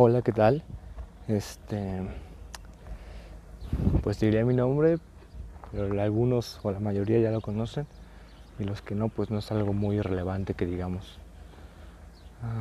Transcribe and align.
Hola, 0.00 0.22
¿qué 0.22 0.30
tal? 0.30 0.62
Este, 1.26 2.02
pues 4.04 4.20
diría 4.20 4.44
mi 4.44 4.54
nombre, 4.54 4.98
pero 5.72 6.00
algunos 6.00 6.60
o 6.62 6.70
la 6.70 6.78
mayoría 6.78 7.18
ya 7.18 7.32
lo 7.32 7.40
conocen 7.40 7.84
y 8.60 8.62
los 8.62 8.80
que 8.80 8.94
no, 8.94 9.08
pues 9.08 9.32
no 9.32 9.38
es 9.40 9.50
algo 9.50 9.72
muy 9.72 10.00
relevante 10.00 10.54
que 10.54 10.66
digamos. 10.66 11.18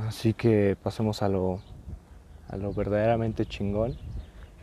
Así 0.07 0.33
que 0.33 0.75
pasemos 0.81 1.21
a 1.21 1.29
lo, 1.29 1.59
a 2.49 2.57
lo 2.57 2.73
verdaderamente 2.73 3.45
chingón, 3.45 3.95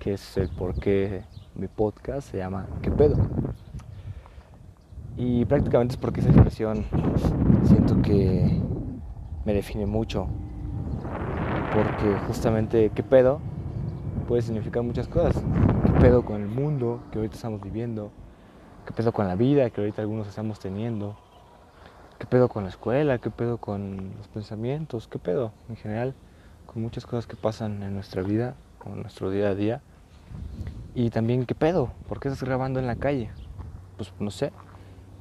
que 0.00 0.14
es 0.14 0.36
el 0.36 0.48
por 0.48 0.74
qué 0.74 1.22
mi 1.54 1.68
podcast 1.68 2.28
se 2.28 2.38
llama 2.38 2.66
¿Qué 2.82 2.90
pedo? 2.90 3.14
Y 5.16 5.44
prácticamente 5.44 5.94
es 5.94 6.00
porque 6.00 6.22
esa 6.22 6.30
expresión 6.30 6.84
siento 7.68 8.02
que 8.02 8.60
me 9.44 9.54
define 9.54 9.86
mucho 9.86 10.26
porque 11.74 12.16
justamente 12.28 12.92
qué 12.94 13.02
pedo 13.02 13.40
puede 14.28 14.42
significar 14.42 14.84
muchas 14.84 15.08
cosas. 15.08 15.42
¿Qué 15.84 15.92
pedo 16.00 16.24
con 16.24 16.40
el 16.40 16.46
mundo 16.46 17.00
que 17.10 17.18
ahorita 17.18 17.34
estamos 17.34 17.60
viviendo? 17.60 18.12
¿Qué 18.86 18.92
pedo 18.92 19.12
con 19.12 19.26
la 19.26 19.34
vida 19.34 19.68
que 19.70 19.80
ahorita 19.80 20.00
algunos 20.00 20.28
estamos 20.28 20.60
teniendo? 20.60 21.16
¿Qué 22.18 22.26
pedo 22.26 22.48
con 22.48 22.62
la 22.62 22.70
escuela? 22.70 23.18
¿Qué 23.18 23.30
pedo 23.30 23.58
con 23.58 24.12
los 24.16 24.28
pensamientos? 24.28 25.08
¿Qué 25.08 25.18
pedo 25.18 25.50
en 25.68 25.74
general? 25.74 26.14
Con 26.66 26.80
muchas 26.80 27.06
cosas 27.06 27.26
que 27.26 27.34
pasan 27.34 27.82
en 27.82 27.92
nuestra 27.92 28.22
vida, 28.22 28.54
en 28.86 29.02
nuestro 29.02 29.30
día 29.30 29.48
a 29.48 29.54
día. 29.56 29.82
Y 30.94 31.10
también, 31.10 31.44
¿qué 31.44 31.56
pedo? 31.56 31.90
¿Por 32.08 32.20
qué 32.20 32.28
estás 32.28 32.46
grabando 32.46 32.78
en 32.78 32.86
la 32.86 32.94
calle? 32.94 33.30
Pues 33.96 34.12
no 34.20 34.30
sé. 34.30 34.52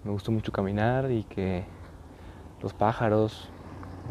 Me 0.03 0.11
gustó 0.11 0.31
mucho 0.31 0.51
caminar 0.51 1.09
y 1.09 1.23
que 1.23 1.63
los 2.61 2.73
pájaros, 2.73 3.49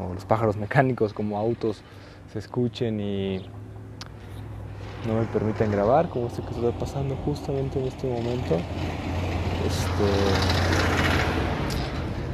o 0.00 0.12
los 0.12 0.24
pájaros 0.24 0.56
mecánicos 0.66 1.12
como 1.12 1.38
autos, 1.38 1.84
se 2.32 2.38
escuchen 2.38 2.98
y 2.98 3.44
no 5.06 5.14
me 5.14 5.26
permiten 5.26 5.70
grabar 5.70 6.08
como 6.08 6.28
esto 6.28 6.42
que 6.46 6.54
está 6.54 6.70
pasando 6.78 7.14
justamente 7.16 7.78
en 7.78 7.88
este 7.88 8.08
momento. 8.08 8.54
Este, 9.66 10.08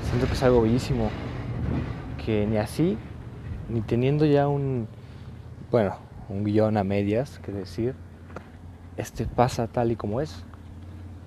siento 0.08 0.26
que 0.28 0.32
es 0.34 0.42
algo 0.44 0.62
bellísimo 0.62 1.10
que 2.24 2.46
ni 2.46 2.58
así, 2.58 2.96
ni 3.68 3.80
teniendo 3.80 4.24
ya 4.24 4.46
un, 4.46 4.86
bueno, 5.72 5.96
un 6.28 6.44
guion 6.44 6.76
a 6.76 6.84
medias, 6.84 7.40
que 7.40 7.50
decir, 7.50 7.96
este 8.96 9.26
pasa 9.26 9.66
tal 9.66 9.90
y 9.90 9.96
como 9.96 10.20
es. 10.20 10.44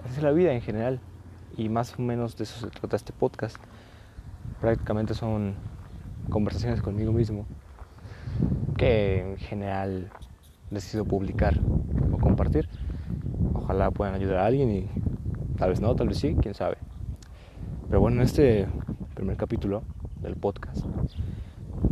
Es 0.06 0.24
la 0.24 0.32
vida 0.32 0.54
en 0.54 0.62
general 0.62 1.02
y 1.58 1.68
más 1.68 2.00
o 2.00 2.02
menos 2.02 2.38
de 2.38 2.46
eso 2.46 2.58
se 2.62 2.68
trata 2.68 2.96
este 2.96 3.12
podcast. 3.12 3.58
Prácticamente 4.62 5.14
son 5.14 5.56
conversaciones 6.30 6.82
conmigo 6.82 7.12
mismo 7.12 7.46
que 8.82 9.20
en 9.20 9.38
general 9.38 10.10
decido 10.72 11.06
publicar 11.06 11.60
o 12.12 12.18
compartir. 12.18 12.68
Ojalá 13.54 13.92
puedan 13.92 14.16
ayudar 14.16 14.38
a 14.38 14.48
alguien 14.48 14.72
y 14.72 14.90
tal 15.56 15.70
vez 15.70 15.80
no, 15.80 15.96
tal 15.96 16.08
vez 16.08 16.18
sí, 16.18 16.36
quién 16.42 16.56
sabe. 16.56 16.78
Pero 17.88 18.02
bueno, 18.02 18.18
en 18.18 18.24
este 18.24 18.66
primer 19.14 19.38
capítulo 19.38 19.84
del 20.20 20.36
podcast, 20.36 20.84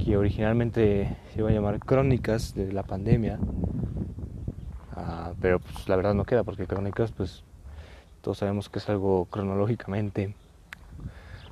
que 0.04 0.18
originalmente 0.18 1.16
se 1.32 1.42
iba 1.42 1.50
a 1.50 1.52
llamar 1.52 1.78
Crónicas 1.78 2.56
de 2.56 2.74
la 2.74 2.82
pandemia, 2.82 3.38
uh, 4.98 5.36
pero 5.40 5.60
pues 5.60 5.88
la 5.88 5.96
verdad 5.96 6.16
no 6.16 6.26
queda 6.26 6.44
porque 6.44 6.66
Crónicas 6.66 7.12
pues 7.12 7.44
todos 8.22 8.40
sabemos 8.40 8.68
que 8.68 8.80
es 8.80 8.90
algo 8.90 9.26
cronológicamente 9.26 10.34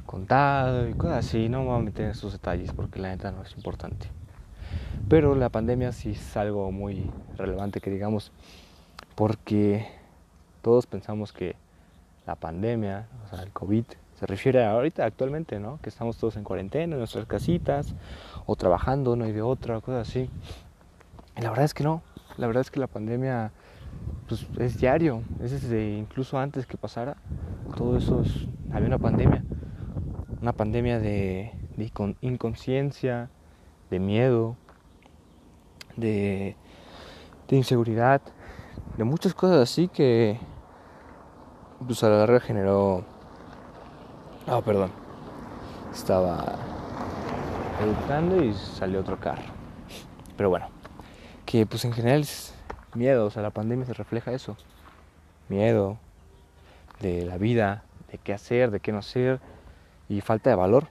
contado 0.07 0.89
y 0.89 0.95
cosas 0.95 1.27
así, 1.27 1.47
no 1.47 1.59
me 1.59 1.65
voy 1.67 1.79
a 1.79 1.83
meter 1.83 2.05
en 2.05 2.11
esos 2.13 2.31
detalles 2.31 2.73
porque 2.73 2.97
la 2.97 3.09
neta 3.09 3.31
no 3.31 3.43
es 3.43 3.55
importante. 3.55 4.09
Pero 5.09 5.35
la 5.35 5.49
pandemia 5.49 5.93
sí 5.93 6.11
es 6.11 6.35
algo 6.35 6.69
muy 6.71 7.09
relevante 7.37 7.79
que 7.79 7.89
digamos, 7.89 8.33
porque 9.15 9.87
todos 10.61 10.85
pensamos 10.85 11.31
que 11.31 11.55
la 12.25 12.35
pandemia, 12.35 13.07
o 13.25 13.29
sea, 13.29 13.43
el 13.43 13.51
COVID, 13.51 13.85
se 14.19 14.25
refiere 14.25 14.65
a 14.65 14.71
ahorita 14.71 15.05
actualmente, 15.05 15.59
¿no? 15.59 15.79
Que 15.81 15.87
estamos 15.87 16.17
todos 16.17 16.35
en 16.35 16.43
cuarentena, 16.43 16.95
en 16.95 16.99
nuestras 16.99 17.25
casitas, 17.25 17.95
o 18.45 18.57
trabajando, 18.57 19.15
no 19.15 19.23
hay 19.23 19.31
de 19.31 19.41
otra, 19.41 19.79
cosas 19.79 20.09
así. 20.09 20.29
Y 21.37 21.41
la 21.41 21.51
verdad 21.51 21.63
es 21.63 21.73
que 21.73 21.85
no, 21.85 22.01
la 22.35 22.47
verdad 22.47 22.61
es 22.61 22.71
que 22.71 22.81
la 22.81 22.87
pandemia 22.87 23.51
pues, 24.27 24.45
es 24.59 24.77
diario, 24.77 25.21
es 25.41 25.51
desde 25.51 25.97
incluso 25.97 26.37
antes 26.37 26.65
que 26.65 26.75
pasara, 26.75 27.15
todo 27.77 27.95
eso 27.95 28.23
es, 28.23 28.47
había 28.73 28.87
una 28.87 28.99
pandemia, 28.99 29.41
una 30.41 30.51
pandemia 30.51 30.99
de, 30.99 31.53
de 31.77 31.91
inconsciencia, 32.19 33.29
de 33.89 33.99
miedo, 33.99 34.57
de, 35.97 36.55
inseguridad, 37.49 38.21
de 38.95 39.03
muchas 39.03 39.33
cosas 39.33 39.57
así 39.57 39.87
que 39.87 40.39
pues 41.85 42.03
a 42.03 42.09
la 42.09 42.17
larga 42.19 42.39
generó... 42.39 43.03
Ah, 44.47 44.61
perdón. 44.61 44.91
Estaba 45.93 46.55
educando 47.81 48.43
y 48.43 48.53
salió 48.53 49.01
otro 49.01 49.19
carro. 49.19 49.43
Pero 50.35 50.49
bueno, 50.49 50.67
que 51.45 51.65
pues 51.65 51.83
en 51.85 51.93
general 51.93 52.21
es 52.21 52.53
miedo, 52.93 53.25
o 53.25 53.29
sea, 53.29 53.43
la 53.43 53.51
pandemia 53.51 53.85
se 53.85 53.93
refleja 53.93 54.31
eso. 54.31 54.55
Miedo 55.49 55.97
de 56.99 57.25
la 57.25 57.37
vida, 57.37 57.83
de 58.11 58.17
qué 58.17 58.33
hacer, 58.33 58.71
de 58.71 58.79
qué 58.79 58.91
no 58.91 58.99
hacer 58.99 59.39
y 60.09 60.21
falta 60.21 60.49
de 60.49 60.55
valor. 60.55 60.87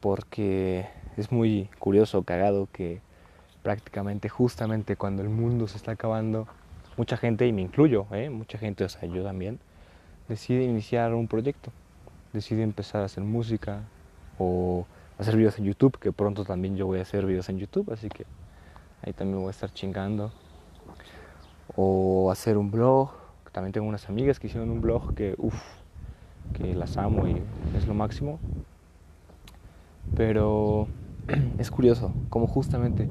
Porque 0.00 0.88
es 1.16 1.30
muy 1.30 1.68
curioso, 1.78 2.22
cagado 2.22 2.68
que 2.72 3.02
prácticamente 3.62 4.28
justamente 4.28 4.96
cuando 4.96 5.22
el 5.22 5.28
mundo 5.28 5.68
se 5.68 5.76
está 5.76 5.92
acabando, 5.92 6.46
mucha 6.96 7.16
gente, 7.16 7.46
y 7.46 7.52
me 7.52 7.62
incluyo, 7.62 8.06
¿eh? 8.12 8.30
mucha 8.30 8.58
gente, 8.58 8.84
o 8.84 8.88
sea, 8.88 9.08
yo 9.08 9.22
también, 9.22 9.58
decide 10.28 10.64
iniciar 10.64 11.14
un 11.14 11.28
proyecto, 11.28 11.72
decide 12.32 12.62
empezar 12.62 13.02
a 13.02 13.06
hacer 13.06 13.24
música 13.24 13.80
o 14.38 14.86
hacer 15.18 15.36
videos 15.36 15.58
en 15.58 15.64
YouTube, 15.64 15.98
que 15.98 16.12
pronto 16.12 16.44
también 16.44 16.76
yo 16.76 16.86
voy 16.86 16.98
a 16.98 17.02
hacer 17.02 17.26
videos 17.26 17.48
en 17.48 17.58
YouTube, 17.58 17.92
así 17.92 18.08
que 18.08 18.24
ahí 19.02 19.12
también 19.12 19.38
voy 19.38 19.48
a 19.48 19.50
estar 19.50 19.72
chingando. 19.72 20.32
O 21.76 22.30
hacer 22.32 22.58
un 22.58 22.70
blog, 22.70 23.10
también 23.52 23.72
tengo 23.72 23.86
unas 23.86 24.08
amigas 24.08 24.40
que 24.40 24.46
hicieron 24.46 24.70
un 24.70 24.80
blog 24.80 25.14
que, 25.14 25.34
uff, 25.38 25.60
que 26.54 26.74
las 26.74 26.96
amo 26.96 27.26
y 27.28 27.40
es 27.76 27.86
lo 27.86 27.94
máximo. 27.94 28.38
Pero 30.16 30.88
es 31.58 31.70
curioso, 31.70 32.12
como 32.28 32.46
justamente 32.46 33.08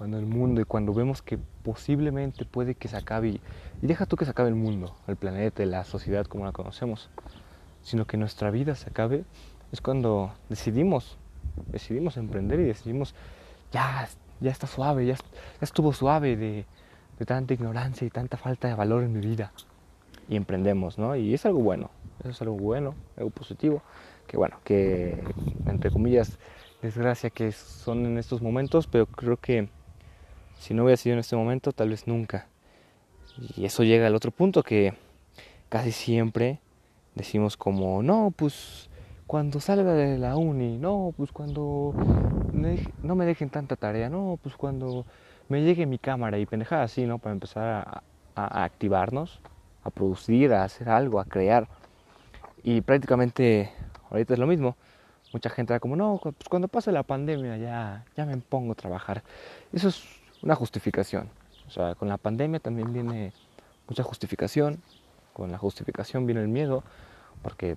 cuando 0.00 0.16
el 0.16 0.24
mundo 0.24 0.62
y 0.62 0.64
cuando 0.64 0.94
vemos 0.94 1.20
que 1.20 1.38
posiblemente 1.62 2.46
puede 2.46 2.74
que 2.74 2.88
se 2.88 2.96
acabe, 2.96 3.38
y 3.82 3.86
deja 3.86 4.06
tú 4.06 4.16
que 4.16 4.24
se 4.24 4.30
acabe 4.30 4.48
el 4.48 4.54
mundo, 4.54 4.96
el 5.06 5.16
planeta, 5.16 5.62
la 5.66 5.84
sociedad 5.84 6.24
como 6.24 6.46
la 6.46 6.52
conocemos, 6.52 7.10
sino 7.82 8.06
que 8.06 8.16
nuestra 8.16 8.50
vida 8.50 8.74
se 8.76 8.88
acabe, 8.88 9.26
es 9.72 9.82
cuando 9.82 10.32
decidimos, 10.48 11.18
decidimos 11.66 12.16
emprender 12.16 12.60
y 12.60 12.64
decidimos, 12.64 13.14
ya, 13.72 14.08
ya 14.40 14.50
está 14.50 14.66
suave, 14.66 15.04
ya, 15.04 15.16
estuvo 15.60 15.92
suave 15.92 16.34
de, 16.34 16.64
de 17.18 17.26
tanta 17.26 17.52
ignorancia 17.52 18.06
y 18.06 18.10
tanta 18.10 18.38
falta 18.38 18.68
de 18.68 18.74
valor 18.76 19.02
en 19.02 19.12
mi 19.12 19.20
vida. 19.20 19.52
Y 20.30 20.36
emprendemos, 20.36 20.96
¿no? 20.96 21.14
Y 21.14 21.34
es 21.34 21.44
algo 21.44 21.60
bueno, 21.60 21.90
eso 22.20 22.30
es 22.30 22.40
algo 22.40 22.56
bueno, 22.56 22.94
algo 23.18 23.28
positivo, 23.28 23.82
que 24.26 24.38
bueno, 24.38 24.60
que 24.64 25.22
entre 25.66 25.90
comillas, 25.90 26.38
desgracia 26.80 27.28
que 27.28 27.52
son 27.52 28.06
en 28.06 28.16
estos 28.16 28.40
momentos, 28.40 28.86
pero 28.86 29.04
creo 29.04 29.36
que 29.36 29.68
si 30.60 30.74
no 30.74 30.84
hubiera 30.84 30.98
sido 30.98 31.14
en 31.14 31.20
este 31.20 31.36
momento, 31.36 31.72
tal 31.72 31.88
vez 31.88 32.06
nunca. 32.06 32.46
Y 33.56 33.64
eso 33.64 33.82
llega 33.82 34.06
al 34.06 34.14
otro 34.14 34.30
punto 34.30 34.62
que 34.62 34.92
casi 35.70 35.90
siempre 35.90 36.60
decimos 37.14 37.56
como, 37.56 38.02
no, 38.02 38.32
pues 38.36 38.90
cuando 39.26 39.58
salga 39.58 39.94
de 39.94 40.18
la 40.18 40.36
uni, 40.36 40.76
no, 40.76 41.14
pues 41.16 41.32
cuando 41.32 41.94
no 43.02 43.14
me 43.14 43.24
dejen 43.24 43.48
tanta 43.48 43.76
tarea, 43.76 44.10
no, 44.10 44.38
pues 44.42 44.54
cuando 44.56 45.06
me 45.48 45.62
llegue 45.62 45.86
mi 45.86 45.98
cámara 45.98 46.38
y 46.38 46.44
pendejada 46.44 46.82
así, 46.82 47.06
¿no? 47.06 47.18
Para 47.18 47.32
empezar 47.32 48.02
a, 48.36 48.64
activarnos, 48.64 49.40
a 49.82 49.90
producir, 49.90 50.52
a 50.52 50.64
hacer 50.64 50.90
algo, 50.90 51.20
a 51.20 51.24
crear. 51.24 51.68
Y 52.62 52.82
prácticamente 52.82 53.72
ahorita 54.10 54.34
es 54.34 54.38
lo 54.38 54.46
mismo. 54.46 54.76
Mucha 55.32 55.48
gente 55.48 55.72
era 55.72 55.80
como, 55.80 55.96
no, 55.96 56.20
pues 56.22 56.48
cuando 56.50 56.68
pase 56.68 56.92
la 56.92 57.02
pandemia 57.02 57.56
ya, 57.56 58.04
ya 58.16 58.26
me 58.26 58.36
pongo 58.36 58.72
a 58.72 58.74
trabajar. 58.74 59.22
Eso 59.72 59.88
es 59.88 60.19
una 60.42 60.54
justificación. 60.54 61.28
O 61.66 61.70
sea, 61.70 61.94
con 61.94 62.08
la 62.08 62.16
pandemia 62.16 62.60
también 62.60 62.92
viene 62.92 63.32
mucha 63.88 64.02
justificación, 64.02 64.82
con 65.32 65.52
la 65.52 65.58
justificación 65.58 66.26
viene 66.26 66.42
el 66.42 66.48
miedo, 66.48 66.82
porque 67.42 67.76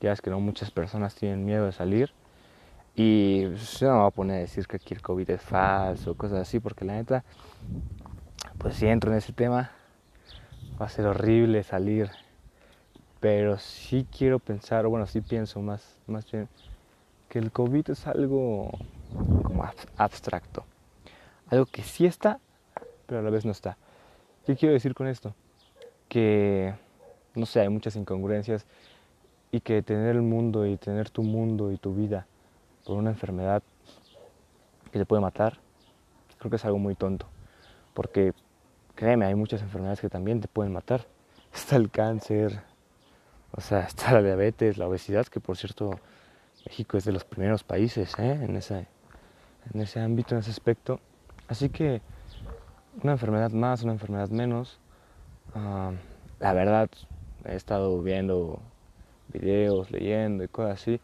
ya 0.00 0.12
es 0.12 0.20
que 0.20 0.30
no 0.30 0.40
muchas 0.40 0.70
personas 0.70 1.14
tienen 1.14 1.44
miedo 1.44 1.66
de 1.66 1.72
salir. 1.72 2.12
Y 2.94 3.42
yo 3.54 3.88
no 3.88 3.92
me 3.92 3.98
voy 4.00 4.08
a 4.08 4.10
poner 4.10 4.36
a 4.36 4.40
decir 4.40 4.66
que 4.66 4.76
aquí 4.76 4.94
el 4.94 5.02
COVID 5.02 5.30
es 5.30 5.42
falso, 5.42 6.14
cosas 6.16 6.40
así, 6.40 6.60
porque 6.60 6.84
la 6.84 6.94
neta, 6.94 7.24
pues 8.58 8.74
si 8.76 8.86
entro 8.86 9.10
en 9.12 9.18
ese 9.18 9.32
tema, 9.32 9.70
va 10.80 10.86
a 10.86 10.88
ser 10.88 11.06
horrible 11.06 11.62
salir. 11.62 12.10
Pero 13.20 13.58
sí 13.58 14.06
quiero 14.16 14.38
pensar, 14.38 14.86
bueno, 14.86 15.06
sí 15.06 15.20
pienso 15.20 15.60
más, 15.60 15.98
más 16.06 16.30
bien, 16.30 16.48
que 17.28 17.38
el 17.38 17.52
COVID 17.52 17.90
es 17.90 18.06
algo 18.06 18.70
como 19.44 19.68
abstracto 19.98 20.64
Algo 21.50 21.66
que 21.66 21.82
sí 21.82 22.06
está, 22.06 22.38
pero 23.06 23.20
a 23.20 23.22
la 23.22 23.30
vez 23.30 23.44
no 23.44 23.50
está. 23.50 23.76
¿Qué 24.46 24.56
quiero 24.56 24.72
decir 24.72 24.94
con 24.94 25.08
esto? 25.08 25.34
Que, 26.08 26.74
no 27.34 27.44
sé, 27.44 27.60
hay 27.60 27.68
muchas 27.68 27.96
incongruencias 27.96 28.66
y 29.50 29.60
que 29.60 29.82
tener 29.82 30.14
el 30.14 30.22
mundo 30.22 30.64
y 30.64 30.76
tener 30.76 31.10
tu 31.10 31.22
mundo 31.22 31.72
y 31.72 31.76
tu 31.76 31.94
vida 31.94 32.26
por 32.84 32.96
una 32.96 33.10
enfermedad 33.10 33.62
que 34.92 34.98
te 34.98 35.04
puede 35.04 35.22
matar, 35.22 35.58
creo 36.38 36.50
que 36.50 36.56
es 36.56 36.64
algo 36.64 36.78
muy 36.78 36.94
tonto. 36.94 37.26
Porque, 37.94 38.32
créeme, 38.94 39.26
hay 39.26 39.34
muchas 39.34 39.60
enfermedades 39.62 40.00
que 40.00 40.08
también 40.08 40.40
te 40.40 40.48
pueden 40.48 40.72
matar. 40.72 41.06
Está 41.54 41.76
el 41.76 41.90
cáncer, 41.90 42.62
o 43.50 43.60
sea, 43.60 43.80
está 43.80 44.12
la 44.12 44.22
diabetes, 44.22 44.78
la 44.78 44.86
obesidad, 44.86 45.26
que 45.26 45.40
por 45.40 45.56
cierto, 45.56 45.98
México 46.64 46.96
es 46.96 47.04
de 47.04 47.10
los 47.10 47.24
primeros 47.24 47.64
países 47.64 48.16
¿eh? 48.20 48.38
en, 48.40 48.54
ese, 48.54 48.86
en 49.74 49.80
ese 49.80 49.98
ámbito, 49.98 50.36
en 50.36 50.40
ese 50.40 50.52
aspecto. 50.52 51.00
Así 51.50 51.68
que 51.68 52.00
una 53.02 53.12
enfermedad 53.12 53.50
más, 53.50 53.82
una 53.82 53.92
enfermedad 53.92 54.28
menos. 54.28 54.78
Ah, 55.52 55.90
la 56.38 56.52
verdad, 56.52 56.88
he 57.44 57.56
estado 57.56 58.00
viendo 58.02 58.60
videos, 59.32 59.90
leyendo 59.90 60.44
y 60.44 60.48
cosas 60.48 60.80
así. 60.80 61.00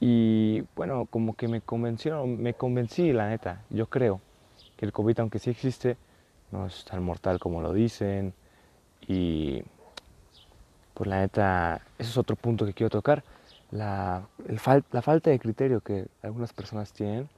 Y 0.00 0.62
bueno, 0.74 1.04
como 1.10 1.36
que 1.36 1.48
me 1.48 1.60
convencieron, 1.60 2.40
me 2.42 2.54
convencí, 2.54 3.12
la 3.12 3.28
neta. 3.28 3.60
Yo 3.68 3.88
creo 3.88 4.22
que 4.78 4.86
el 4.86 4.92
COVID, 4.92 5.20
aunque 5.20 5.38
sí 5.38 5.50
existe, 5.50 5.98
no 6.50 6.64
es 6.64 6.86
tan 6.86 7.02
mortal 7.02 7.38
como 7.38 7.60
lo 7.60 7.74
dicen. 7.74 8.32
Y 9.06 9.62
pues 10.94 11.10
la 11.10 11.20
neta, 11.20 11.82
ese 11.98 12.08
es 12.08 12.16
otro 12.16 12.36
punto 12.36 12.64
que 12.64 12.72
quiero 12.72 12.88
tocar. 12.88 13.22
La, 13.70 14.26
la 14.48 15.02
falta 15.02 15.28
de 15.28 15.38
criterio 15.38 15.82
que 15.82 16.06
algunas 16.22 16.54
personas 16.54 16.90
tienen 16.94 17.28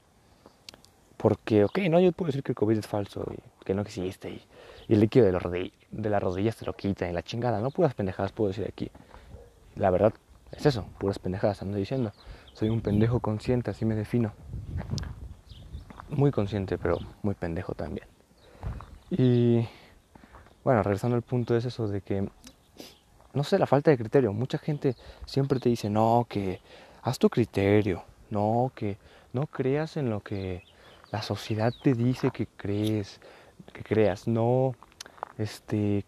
porque, 1.18 1.64
ok, 1.64 1.78
no, 1.90 2.00
yo 2.00 2.12
puedo 2.12 2.28
decir 2.28 2.42
que 2.42 2.52
el 2.52 2.56
COVID 2.56 2.78
es 2.78 2.86
falso 2.86 3.26
y 3.30 3.64
que 3.64 3.74
no 3.74 3.82
existe 3.82 4.30
y, 4.30 4.42
el 4.88 5.00
líquido 5.00 5.26
de, 5.26 5.72
de 5.90 6.10
las 6.10 6.22
rodillas 6.22 6.56
te 6.56 6.64
lo 6.64 6.72
quita 6.72 7.06
y 7.10 7.12
la 7.12 7.22
chingada, 7.22 7.60
no 7.60 7.70
puras 7.70 7.92
pendejadas 7.92 8.32
puedo 8.32 8.48
decir 8.48 8.66
aquí. 8.66 8.90
La 9.76 9.90
verdad 9.90 10.14
es 10.52 10.64
eso, 10.64 10.86
puras 10.98 11.18
pendejadas 11.18 11.60
ando 11.60 11.76
diciendo. 11.76 12.12
Soy 12.54 12.70
un 12.70 12.80
pendejo 12.80 13.20
consciente, 13.20 13.70
así 13.70 13.84
me 13.84 13.94
defino. 13.94 14.32
Muy 16.08 16.30
consciente, 16.30 16.78
pero 16.78 16.98
muy 17.22 17.34
pendejo 17.34 17.74
también. 17.74 18.06
Y 19.10 19.68
bueno, 20.64 20.82
regresando 20.82 21.16
al 21.16 21.22
punto 21.22 21.54
es 21.54 21.66
eso 21.66 21.86
de 21.88 22.00
que, 22.00 22.26
no 23.34 23.44
sé, 23.44 23.58
la 23.58 23.66
falta 23.66 23.90
de 23.90 23.98
criterio. 23.98 24.32
Mucha 24.32 24.56
gente 24.56 24.96
siempre 25.26 25.60
te 25.60 25.68
dice, 25.68 25.90
no, 25.90 26.26
que 26.28 26.60
haz 27.02 27.18
tu 27.18 27.28
criterio, 27.28 28.04
no, 28.30 28.72
que 28.74 28.96
no 29.34 29.46
creas 29.46 29.98
en 29.98 30.08
lo 30.08 30.20
que 30.20 30.62
la 31.10 31.22
sociedad 31.22 31.72
te 31.82 31.94
dice 31.94 32.30
que 32.30 32.46
crees, 32.46 33.20
que 33.72 33.82
creas, 33.82 34.28
no, 34.28 34.74
este, 35.38 36.04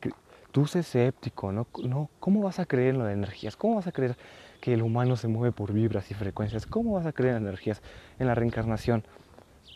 tú 0.51 0.67
sé 0.67 0.81
escéptico, 0.81 1.53
no, 1.53 1.67
no, 1.83 2.11
¿cómo 2.21 2.43
vas 2.43 2.59
a 2.59 2.67
creer 2.67 2.95
en 2.95 3.05
de 3.05 3.13
energías? 3.13 3.57
¿Cómo 3.57 3.77
vas 3.77 3.87
a 3.87 3.93
creer 3.93 4.17
que 4.61 4.75
el 4.75 4.83
humano 4.83 5.17
se 5.17 5.29
mueve 5.29 5.53
por 5.53 5.73
vibras 5.73 6.11
y 6.11 6.15
frecuencias? 6.15 6.67
¿Cómo 6.67 6.93
vas 6.93 7.07
a 7.07 7.13
creer 7.13 7.37
en 7.37 7.45
energías, 7.45 7.83
en 8.19 8.27
la 8.27 8.35
reencarnación? 8.35 9.05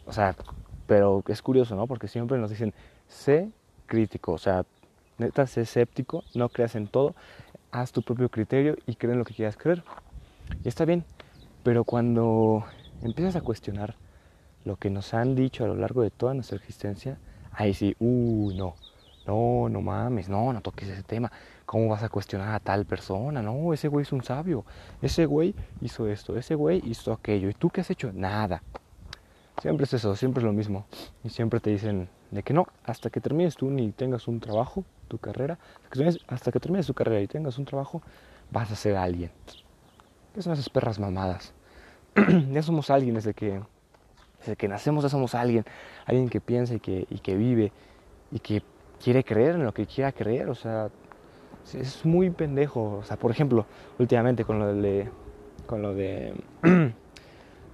O 0.07 0.13
sea, 0.13 0.37
pero 0.87 1.23
es 1.29 1.41
curioso, 1.41 1.75
¿no? 1.75 1.87
Porque 1.87 2.09
siempre 2.09 2.39
nos 2.39 2.51
dicen, 2.51 2.75
sé 3.09 3.51
crítico, 3.87 4.33
o 4.33 4.39
sea, 4.39 4.65
neta, 5.19 5.47
sé 5.47 5.63
escéptico, 5.63 6.25
no 6.35 6.49
creas 6.49 6.75
en 6.75 6.87
todo, 6.89 7.15
haz 7.71 7.93
tu 7.93 8.03
propio 8.03 8.29
criterio 8.29 8.77
y 8.87 8.97
cree 8.97 9.13
en 9.13 9.19
lo 9.19 9.25
que 9.25 9.35
quieras 9.35 9.57
creer. 9.57 9.83
Y 10.63 10.69
está 10.69 10.85
bien, 10.85 11.05
pero 11.63 11.85
cuando 11.85 12.65
empiezas 13.03 13.37
a 13.37 13.41
cuestionar 13.41 13.95
lo 14.65 14.77
que 14.77 14.91
nos 14.91 15.15
han 15.15 15.35
dicho 15.35 15.65
a 15.65 15.69
lo 15.69 15.77
largo 15.77 16.03
de 16.03 16.11
toda 16.11 16.35
nuestra 16.35 16.57
existencia, 16.57 17.19
ahí 17.53 17.75
sí, 17.75 17.95
uy, 17.99 18.57
no, 18.57 18.75
no, 19.27 19.69
no 19.69 19.81
mames, 19.81 20.29
no, 20.29 20.53
no 20.53 20.61
toques 20.61 20.89
ese 20.89 21.03
tema. 21.03 21.31
¿Cómo 21.67 21.89
vas 21.89 22.03
a 22.03 22.09
cuestionar 22.09 22.55
a 22.55 22.61
tal 22.61 22.85
persona? 22.85 23.41
No, 23.43 23.73
ese 23.73 23.89
güey 23.89 24.03
es 24.03 24.13
un 24.13 24.23
sabio. 24.23 24.65
Ese 25.01 25.27
güey 25.27 25.55
hizo 25.81 26.09
esto, 26.09 26.37
ese 26.37 26.55
güey 26.55 26.83
hizo 26.85 27.13
aquello. 27.13 27.49
¿Y 27.49 27.55
tú 27.55 27.71
qué 27.71 27.81
has 27.81 27.91
hecho? 27.91 28.13
Nada. 28.13 28.63
Siempre 29.63 29.85
es 29.85 29.95
eso, 29.95 30.15
siempre 30.17 30.41
es 30.41 30.45
lo 30.45 30.53
mismo. 30.53 30.87
Y 31.23 31.31
siempre 31.31 31.61
te 31.61 31.71
dicen 31.71 32.09
de 32.31 32.43
que 32.43 32.53
no, 32.53 32.67
hasta 32.85 33.09
que 33.11 33.21
termines 33.21 33.57
tú 33.57 33.71
ni 33.71 33.93
tengas 33.93 34.29
un 34.29 34.41
trabajo, 34.41 34.85
tu 35.09 35.19
carrera, 35.19 35.59
hasta 36.27 36.51
que 36.51 36.61
termines, 36.61 36.87
tu 36.87 36.95
carrera 36.95 37.21
y 37.21 37.27
tengas 37.27 37.59
un 37.59 37.65
trabajo, 37.65 38.03
vas 38.51 38.71
a 38.71 38.77
ser 38.77 38.97
alguien. 38.97 39.31
¿Qué 40.35 40.43
son 40.43 40.57
perras 40.73 40.99
mamadas? 40.99 41.55
ya 42.51 42.63
somos 42.63 42.91
alguien 42.91 43.15
desde 43.15 43.35
que 43.35 43.63
desde 44.45 44.57
que 44.57 44.69
nacemos 44.69 45.11
somos 45.11 45.35
alguien, 45.35 45.65
alguien 46.05 46.29
que 46.29 46.41
piensa 46.41 46.75
y 46.75 46.81
que, 46.81 47.07
y 47.09 47.19
que 47.21 47.35
vive 47.35 47.73
y 48.31 48.39
que 48.41 48.63
quiere 49.03 49.25
creer 49.25 49.55
en 49.55 49.65
lo 49.65 49.73
que 49.73 49.87
quiera 49.87 50.13
creer, 50.13 50.51
o 50.51 50.55
sea, 50.55 50.91
es 51.73 52.05
muy 52.05 52.29
pendejo, 52.31 52.99
o 52.99 53.05
sea, 53.05 53.17
por 53.17 53.31
ejemplo, 53.31 53.65
últimamente 53.99 54.45
con 54.45 54.59
lo 54.59 54.75
de, 54.75 55.09
con 55.67 55.81
lo 55.81 55.95
de 55.95 56.35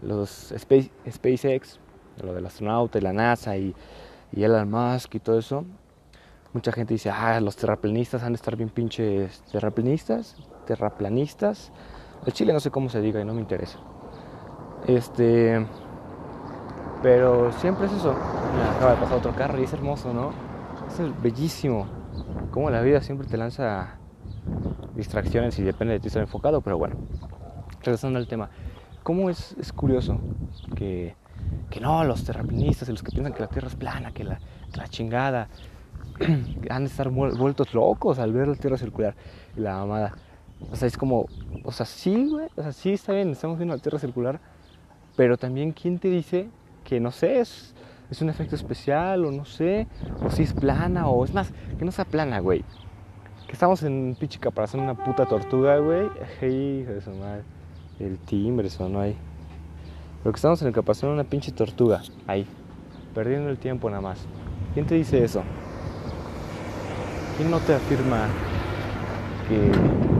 los 0.03 0.53
Space, 0.53 0.91
SpaceX, 1.11 1.81
lo 2.23 2.35
del 2.35 2.47
astronauta 2.47 2.99
y 2.99 3.01
la 3.01 3.13
NASA 3.13 3.57
y, 3.57 3.75
y 4.33 4.45
Elon 4.45 4.71
Musk 4.71 5.17
y 5.17 5.21
todo 5.21 5.39
eso, 5.39 5.65
mucha 6.53 6.71
gente 6.71 6.95
dice, 6.95 7.11
ah, 7.11 7.41
los 7.41 7.57
terraplanistas 7.57 8.23
han 8.23 8.33
de 8.33 8.37
estar 8.37 8.57
bien 8.57 8.71
pinches 8.71 9.43
terraplanistas, 9.51 10.37
terraplanistas, 10.67 11.73
el 12.27 12.33
chile 12.33 12.53
no 12.53 12.61
sé 12.61 12.71
cómo 12.71 12.89
se 12.89 13.01
diga 13.01 13.21
y 13.21 13.25
no 13.25 13.35
me 13.35 13.41
interesa. 13.41 13.79
Este, 14.87 15.67
pero 17.03 17.53
siempre 17.53 17.87
es 17.87 17.93
eso. 17.93 18.15
Mira, 18.55 18.73
acaba 18.73 18.93
de 18.93 18.97
pasar 18.99 19.19
otro 19.19 19.33
carro 19.35 19.59
y 19.61 19.65
es 19.65 19.73
hermoso, 19.73 20.13
¿no? 20.13 20.31
Es 20.89 21.23
bellísimo. 21.23 21.87
Como 22.51 22.71
la 22.71 22.83
vida 22.83 23.01
siempre 23.01 23.27
te 23.27 23.37
lanza 23.37 23.97
distracciones 24.95 25.59
y 25.59 25.63
depende 25.63 25.95
de 25.95 26.01
ti 26.01 26.09
estar 26.09 26.23
enfocado, 26.23 26.61
pero 26.61 26.79
bueno. 26.79 26.97
Regresando 27.83 28.19
al 28.19 28.27
tema. 28.27 28.51
¿Cómo 29.03 29.31
es, 29.31 29.57
es 29.59 29.73
curioso 29.73 30.19
que, 30.77 31.15
que 31.71 31.81
no, 31.81 32.05
los 32.05 32.25
terraplanistas 32.25 32.89
y 32.89 32.93
los 32.93 33.03
que 33.03 33.13
piensan 33.13 33.33
que 33.33 33.41
la 33.41 33.49
Tierra 33.49 33.69
es 33.69 33.77
plana, 33.77 34.13
que 34.13 34.25
la, 34.25 34.39
la 34.75 34.89
chingada, 34.89 35.49
han 36.71 36.85
de 36.85 36.91
estar 36.91 37.09
vueltos 37.09 37.73
locos 37.73 38.19
al 38.19 38.33
ver 38.33 38.49
la 38.49 38.57
Tierra 38.57 38.77
circular 38.77 39.15
y 39.57 39.61
la 39.61 39.81
amada. 39.81 40.15
O 40.71 40.77
sea, 40.77 40.87
es 40.87 40.99
como, 40.99 41.27
o 41.65 41.73
sea, 41.73 41.87
sí, 41.87 42.29
güey, 42.29 42.49
o 42.57 42.63
sea, 42.63 42.73
sí 42.73 42.93
está 42.93 43.15
bien, 43.15 43.31
estamos 43.31 43.57
viendo 43.57 43.75
la 43.75 43.81
Tierra 43.81 43.99
circular, 43.99 44.39
pero 45.17 45.39
también, 45.39 45.73
¿quién 45.73 45.99
te 45.99 46.09
dice 46.09 46.51
que 46.91 46.99
no 46.99 47.13
sé, 47.13 47.39
es, 47.39 47.73
es 48.11 48.21
un 48.21 48.31
efecto 48.31 48.57
especial 48.57 49.25
o 49.25 49.31
no 49.31 49.45
sé, 49.45 49.87
o 50.27 50.31
si 50.33 50.43
es 50.43 50.53
plana 50.53 51.07
o 51.07 51.25
es 51.25 51.33
más, 51.33 51.53
que 51.79 51.85
no 51.85 51.93
sea 51.93 52.05
plana, 52.05 52.41
güey. 52.41 52.65
Que 53.47 53.53
estamos 53.53 53.85
en 53.85 54.17
pinche 54.19 54.41
caparazón, 54.41 54.81
una 54.81 54.95
puta 54.95 55.25
tortuga, 55.25 55.79
güey. 55.79 56.07
Hijo 56.43 56.93
de. 56.93 57.43
El 58.01 58.19
timbre 58.19 58.69
sonó 58.71 59.01
ahí. 59.01 59.17
Pero 60.23 60.33
que 60.33 60.37
estamos 60.37 60.61
en 60.63 60.69
el 60.69 60.75
caparazón 60.75 61.11
una 61.11 61.23
pinche 61.23 61.53
tortuga, 61.53 62.03
ahí. 62.27 62.45
Perdiendo 63.15 63.51
el 63.51 63.59
tiempo 63.59 63.89
nada 63.89 64.03
más. 64.03 64.27
¿Quién 64.75 64.85
te 64.85 64.97
dice 64.97 65.23
eso? 65.23 65.45
¿Quién 67.37 67.53
no 67.53 67.59
te 67.61 67.75
afirma 67.75 68.27
que... 69.49 69.71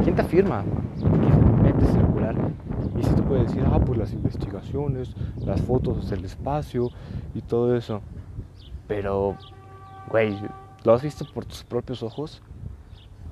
¿Quién 0.05 0.15
te 0.15 0.23
afirma 0.23 0.65
puedes 3.31 3.47
decir, 3.47 3.65
ah, 3.65 3.79
pues 3.79 3.97
las 3.97 4.13
investigaciones, 4.13 5.15
las 5.47 5.61
fotos 5.61 6.11
del 6.11 6.25
espacio 6.25 6.91
y 7.33 7.41
todo 7.41 7.77
eso. 7.77 8.01
Pero, 8.89 9.37
güey, 10.11 10.37
¿lo 10.83 10.93
has 10.93 11.01
visto 11.01 11.25
por 11.33 11.45
tus 11.45 11.63
propios 11.63 12.03
ojos? 12.03 12.43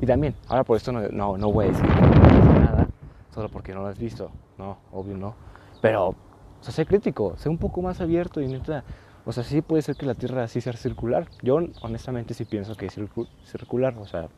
Y 0.01 0.07
también, 0.07 0.37
ahora 0.47 0.63
por 0.63 0.77
esto 0.77 0.93
no, 0.93 1.01
no, 1.09 1.37
no 1.37 1.51
voy 1.51 1.65
a 1.65 1.69
decir 1.71 1.85
nada, 1.85 2.87
solo 3.35 3.49
porque 3.49 3.75
no 3.75 3.81
lo 3.81 3.89
has 3.89 3.99
visto. 3.99 4.31
No, 4.57 4.79
obvio 4.93 5.17
no. 5.17 5.35
Pero, 5.83 6.11
o 6.11 6.15
sea, 6.61 6.73
sé 6.73 6.87
crítico, 6.87 7.35
sé 7.37 7.49
un 7.49 7.59
poco 7.59 7.83
más 7.83 8.01
abierto 8.01 8.41
y 8.41 8.47
neta, 8.47 8.85
o 9.25 9.33
sea, 9.33 9.43
sí 9.43 9.63
puede 9.63 9.83
ser 9.83 9.97
que 9.97 10.07
la 10.07 10.15
Tierra 10.15 10.45
así 10.45 10.61
sea 10.61 10.75
circular. 10.75 11.27
Yo 11.43 11.59
honestamente 11.83 12.35
sí 12.35 12.45
pienso 12.45 12.77
que 12.77 12.87
es 12.87 12.97
circular, 13.43 13.97
o 13.99 14.07
sea, 14.07 14.29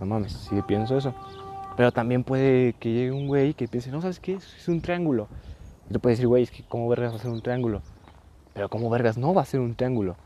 no 0.00 0.06
mames, 0.06 0.32
sí 0.32 0.62
pienso 0.66 0.96
eso. 0.96 1.14
Pero 1.76 1.92
también 1.92 2.24
puede 2.24 2.72
que 2.74 2.92
llegue 2.92 3.12
un 3.12 3.26
güey 3.26 3.54
que 3.54 3.68
piense, 3.68 3.90
no, 3.90 4.00
¿sabes 4.00 4.18
qué? 4.18 4.34
Es 4.34 4.68
un 4.68 4.80
triángulo. 4.80 5.28
Y 5.88 5.92
tú 5.92 6.00
puedes 6.00 6.18
decir, 6.18 6.28
güey, 6.28 6.42
es 6.42 6.50
que 6.50 6.64
¿cómo 6.64 6.88
vergas 6.88 7.12
va 7.12 7.16
a 7.16 7.20
ser 7.20 7.30
un 7.30 7.42
triángulo? 7.42 7.82
Pero 8.54 8.68
¿cómo 8.68 8.88
vergas 8.88 9.18
no 9.18 9.34
va 9.34 9.42
a 9.42 9.44
ser 9.44 9.60
un 9.60 9.74
triángulo? 9.74 10.16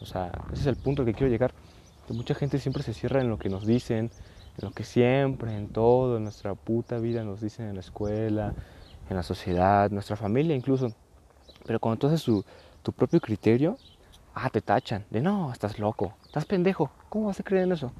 O 0.00 0.06
sea, 0.06 0.32
ese 0.52 0.62
es 0.62 0.66
el 0.66 0.76
punto 0.76 1.02
al 1.02 1.06
que 1.06 1.14
quiero 1.14 1.30
llegar. 1.30 1.52
Que 2.06 2.12
mucha 2.12 2.34
gente 2.34 2.58
siempre 2.58 2.82
se 2.82 2.92
cierra 2.92 3.20
en 3.20 3.28
lo 3.28 3.38
que 3.38 3.48
nos 3.48 3.66
dicen, 3.66 4.10
en 4.58 4.68
lo 4.68 4.72
que 4.72 4.82
siempre, 4.82 5.56
en 5.56 5.68
todo, 5.68 6.16
en 6.16 6.24
nuestra 6.24 6.54
puta 6.54 6.98
vida 6.98 7.22
nos 7.22 7.40
dicen 7.40 7.68
en 7.68 7.74
la 7.74 7.80
escuela, 7.80 8.54
en 9.08 9.16
la 9.16 9.22
sociedad, 9.22 9.90
nuestra 9.90 10.16
familia 10.16 10.56
incluso. 10.56 10.92
Pero 11.66 11.78
cuando 11.78 11.98
tú 11.98 12.06
haces 12.08 12.24
tu 12.24 12.92
propio 12.92 13.20
criterio, 13.20 13.76
ah, 14.34 14.50
te 14.50 14.60
tachan. 14.60 15.04
De 15.10 15.20
no, 15.20 15.52
estás 15.52 15.78
loco, 15.78 16.14
estás 16.24 16.44
pendejo. 16.44 16.90
¿Cómo 17.08 17.26
vas 17.26 17.40
a 17.40 17.42
creer 17.42 17.64
en 17.64 17.72
eso? 17.72 17.92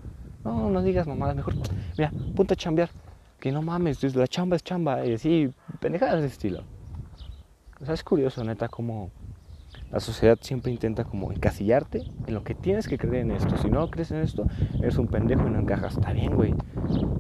No, 0.45 0.71
no 0.71 0.83
digas 0.83 1.07
mamadas, 1.07 1.37
mejor, 1.37 1.55
mira, 1.97 2.13
ponte 2.35 2.55
a 2.55 2.57
chambear. 2.57 2.91
Que 3.39 3.53
no 3.53 3.63
mames, 3.63 4.03
la 4.15 4.29
chamba 4.29 4.57
es 4.57 4.63
chamba. 4.63 5.07
Y 5.07 5.15
así, 5.15 5.51
pendejadas 5.81 6.21
de 6.21 6.27
estilo. 6.27 6.65
O 7.81 7.85
sea, 7.87 7.95
es 7.95 8.05
curioso, 8.05 8.45
neta, 8.45 8.69
cómo, 8.69 9.11
la 9.91 9.99
sociedad 9.99 10.39
siempre 10.41 10.71
intenta 10.71 11.05
como 11.05 11.33
encasillarte 11.33 12.05
en 12.27 12.35
lo 12.35 12.45
que 12.45 12.55
tienes 12.55 12.87
que 12.87 12.99
creer 12.99 13.25
en 13.25 13.33
esto. 13.33 13.57
Si 13.57 13.69
no 13.69 13.91
crees 13.91 14.11
en 14.11 14.19
esto, 14.19 14.47
eres 14.81 14.99
un 14.99 15.09
pendejo 15.09 15.47
y 15.49 15.51
no 15.51 15.59
encajas. 15.59 15.95
Está 15.95 16.13
bien, 16.13 16.35
güey. 16.35 16.55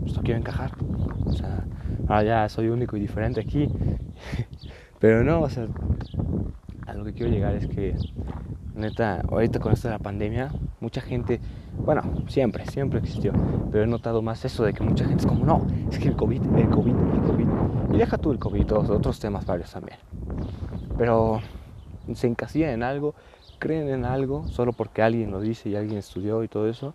Pues 0.00 0.14
no 0.14 0.22
quiero 0.22 0.38
encajar. 0.38 0.72
O 1.24 1.32
sea, 1.32 1.64
ahora 2.06 2.22
ya 2.22 2.48
soy 2.48 2.68
único 2.68 2.96
y 2.96 3.00
diferente 3.00 3.40
aquí. 3.40 3.68
Pero 5.00 5.24
no, 5.24 5.40
o 5.40 5.48
sea, 5.48 5.66
a 6.86 6.94
lo 6.94 7.04
que 7.04 7.12
quiero 7.12 7.32
llegar 7.32 7.54
es 7.54 7.66
que, 7.66 7.96
neta, 8.74 9.22
ahorita 9.28 9.58
con 9.58 9.72
esto 9.72 9.88
de 9.88 9.94
la 9.94 9.98
pandemia, 9.98 10.50
mucha 10.80 11.00
gente, 11.00 11.40
bueno, 11.78 12.02
siempre, 12.28 12.66
siempre 12.66 13.00
existió, 13.00 13.32
pero 13.70 13.84
he 13.84 13.86
notado 13.86 14.22
más 14.22 14.44
eso 14.44 14.64
de 14.64 14.72
que 14.72 14.82
mucha 14.82 15.04
gente 15.04 15.22
es 15.22 15.26
como, 15.26 15.44
no, 15.44 15.66
es 15.90 15.98
que 15.98 16.08
el 16.08 16.16
COVID, 16.16 16.42
el 16.56 16.68
COVID, 16.70 16.94
el 16.94 17.22
COVID. 17.22 17.94
Y 17.94 17.98
deja 17.98 18.18
tú 18.18 18.32
el 18.32 18.38
COVID, 18.38 18.66
todos 18.66 18.90
otros 18.90 19.18
temas 19.20 19.44
varios 19.46 19.72
también. 19.72 19.98
Pero 20.96 21.40
se 22.14 22.26
encasillan 22.26 22.70
en 22.70 22.82
algo, 22.82 23.14
creen 23.58 23.88
en 23.88 24.04
algo 24.04 24.46
solo 24.48 24.72
porque 24.72 25.02
alguien 25.02 25.30
lo 25.30 25.40
dice 25.40 25.68
y 25.68 25.76
alguien 25.76 25.98
estudió 25.98 26.42
y 26.42 26.48
todo 26.48 26.68
eso. 26.68 26.94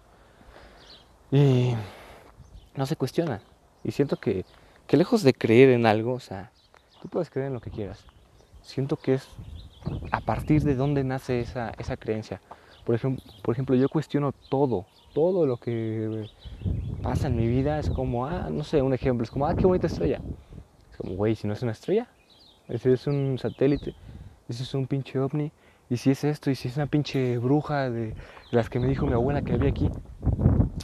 Y 1.32 1.74
no 2.76 2.86
se 2.86 2.96
cuestionan. 2.96 3.42
Y 3.84 3.92
siento 3.92 4.18
que, 4.18 4.46
que 4.88 4.98
lejos 4.98 5.24
de 5.24 5.34
creer 5.34 5.70
en 5.70 5.86
algo, 5.86 6.14
o 6.14 6.20
sea, 6.20 6.52
tú 7.02 7.08
puedes 7.08 7.30
creer 7.30 7.48
en 7.48 7.54
lo 7.54 7.62
que 7.62 7.72
quieras. 7.72 8.06
Siento 8.62 8.98
que 8.98 9.16
es 9.16 9.28
a 10.12 10.22
partir 10.22 10.64
de 10.64 10.76
dónde 10.76 11.04
nace 11.04 11.40
esa, 11.40 11.72
esa 11.78 11.98
creencia. 11.98 12.42
Por 12.86 12.96
ejemplo, 12.96 13.24
por 13.42 13.54
ejemplo, 13.54 13.76
yo 13.76 13.90
cuestiono 13.90 14.32
todo, 14.50 14.86
todo 15.14 15.46
lo 15.46 15.58
que 15.58 16.30
pasa 17.02 17.28
en 17.28 17.36
mi 17.36 17.48
vida 17.48 17.80
es 17.80 17.90
como, 17.90 18.26
ah, 18.26 18.50
no 18.52 18.64
sé, 18.64 18.82
un 18.82 18.94
ejemplo, 18.94 19.24
es 19.24 19.32
como, 19.32 19.48
ah, 19.48 19.56
qué 19.56 19.66
bonita 19.66 19.88
estrella. 19.88 20.20
Es 20.92 20.98
como, 20.98 21.16
güey, 21.16 21.36
si 21.36 21.48
no 21.48 21.54
es 21.54 21.64
una 21.64 21.72
estrella, 21.72 22.08
ese 22.68 22.94
es 22.94 23.08
un 23.08 23.38
satélite 23.38 23.96
ese 24.48 24.64
es 24.64 24.74
un 24.74 24.86
pinche 24.86 25.20
ovni, 25.20 25.52
y 25.90 25.98
si 25.98 26.12
es 26.12 26.24
esto, 26.24 26.52
y 26.52 26.56
si 26.56 26.68
es 26.68 26.78
una 26.78 26.88
pinche 26.88 27.38
bruja 27.38 27.90
de 27.90 28.16
las 28.52 28.70
que 28.70 28.80
me 28.80 28.88
dijo 28.88 29.06
mi 29.06 29.14
abuela 29.14 29.42
que 29.42 29.54
había 29.54 29.70
aquí. 29.70 29.90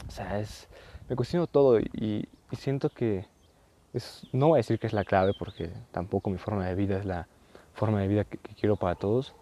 O 0.08 0.10
sea, 0.10 0.40
es, 0.40 0.68
me 1.08 1.16
cuestiono 1.16 1.46
todo 1.46 1.78
y, 1.78 2.28
siento 2.52 2.90
que 2.90 3.26
es, 3.94 4.26
no 4.32 4.48
voy 4.48 4.56
a 4.56 4.58
decir 4.58 4.78
que 4.78 4.86
es 4.86 4.92
la 4.92 5.04
clave 5.04 5.32
porque 5.38 5.70
tampoco 5.90 6.28
mi 6.28 6.38
forma 6.38 6.66
de 6.66 6.74
vida 6.74 6.98
es 6.98 7.06
la 7.06 7.28
forma 7.82 8.00
de 8.00 8.08
vida 8.08 8.24
que, 8.24 8.38
quiero 8.38 8.76
para 8.76 8.94
todos. 8.94 9.34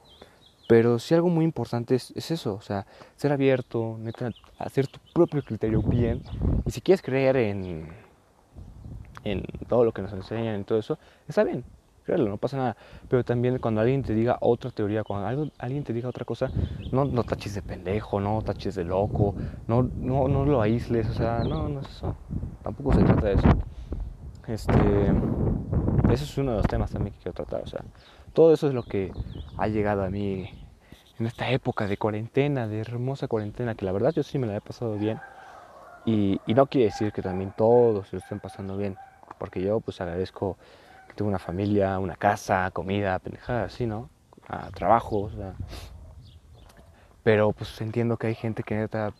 Pero 0.68 0.98
sí 0.98 1.14
algo 1.14 1.28
muy 1.28 1.44
importante 1.44 1.94
es, 1.96 2.12
eso, 2.30 2.54
o 2.54 2.60
sea, 2.60 2.86
ser 3.16 3.32
abierto, 3.32 3.98
hacer 4.58 4.86
tu 4.86 4.98
propio 5.12 5.42
criterio 5.42 5.82
bien. 5.82 6.22
Y 6.64 6.70
si 6.70 6.80
quieres 6.80 7.02
creer 7.02 7.36
en, 7.36 7.88
en 9.24 9.42
todo 9.68 9.84
lo 9.84 9.92
que 9.92 10.02
nos 10.02 10.12
enseñan 10.12 10.60
y 10.60 10.64
todo 10.64 10.78
eso, 10.78 10.98
está 11.28 11.44
bien 11.44 11.64
no 12.18 12.36
pasa 12.36 12.56
nada. 12.56 12.76
Pero 13.08 13.24
también 13.24 13.58
cuando 13.58 13.80
alguien 13.80 14.02
te 14.02 14.14
diga 14.14 14.38
otra 14.40 14.70
teoría, 14.70 15.04
cuando 15.04 15.50
alguien 15.58 15.84
te 15.84 15.92
diga 15.92 16.08
otra 16.08 16.24
cosa, 16.24 16.50
no, 16.92 17.04
no 17.04 17.24
taches 17.24 17.54
de 17.54 17.62
pendejo, 17.62 18.20
no 18.20 18.42
taches 18.42 18.74
de 18.74 18.84
loco, 18.84 19.34
no, 19.66 19.82
no, 19.82 20.28
no 20.28 20.44
lo 20.44 20.60
aísles, 20.60 21.08
o 21.08 21.12
sea, 21.12 21.40
no, 21.44 21.68
no 21.68 21.80
es 21.80 21.88
eso. 21.88 22.14
Tampoco 22.62 22.94
se 22.94 23.04
trata 23.04 23.26
de 23.26 23.34
eso. 23.34 23.48
Este, 24.46 25.12
eso 26.12 26.24
es 26.24 26.38
uno 26.38 26.52
de 26.52 26.56
los 26.58 26.66
temas 26.66 26.90
también 26.90 27.14
que 27.14 27.20
quiero 27.20 27.34
tratar, 27.34 27.62
o 27.62 27.66
sea, 27.66 27.84
todo 28.32 28.52
eso 28.52 28.68
es 28.68 28.74
lo 28.74 28.82
que 28.82 29.12
ha 29.56 29.68
llegado 29.68 30.04
a 30.04 30.10
mí 30.10 30.48
en 31.18 31.26
esta 31.26 31.50
época 31.50 31.86
de 31.86 31.96
cuarentena, 31.96 32.66
de 32.66 32.80
hermosa 32.80 33.28
cuarentena, 33.28 33.74
que 33.74 33.84
la 33.84 33.92
verdad 33.92 34.12
yo 34.12 34.22
sí 34.22 34.38
me 34.38 34.46
la 34.46 34.56
he 34.56 34.60
pasado 34.60 34.96
bien. 34.96 35.20
Y, 36.06 36.40
no 36.46 36.66
quiere 36.66 36.86
decir 36.86 37.12
que 37.12 37.20
también 37.20 37.52
todos 37.56 38.08
se 38.08 38.16
lo 38.16 38.22
estén 38.22 38.40
pasando 38.40 38.76
bien, 38.76 38.96
porque 39.38 39.60
yo 39.60 39.80
pues 39.80 40.00
agradezco 40.00 40.56
tengo 41.14 41.28
una 41.28 41.38
familia, 41.38 41.98
una 41.98 42.16
casa, 42.16 42.70
comida, 42.70 43.18
pendejada 43.18 43.64
así, 43.64 43.84
¿no? 43.84 44.08
A 44.48 44.70
trabajo, 44.70 45.22
o 45.22 45.30
sea. 45.30 45.54
Pero 47.22 47.52
pues 47.52 47.78
entiendo 47.82 48.16
que 48.16 48.28
hay 48.28 48.34
gente 48.34 48.62
que 48.62 48.76
neta 48.76 49.12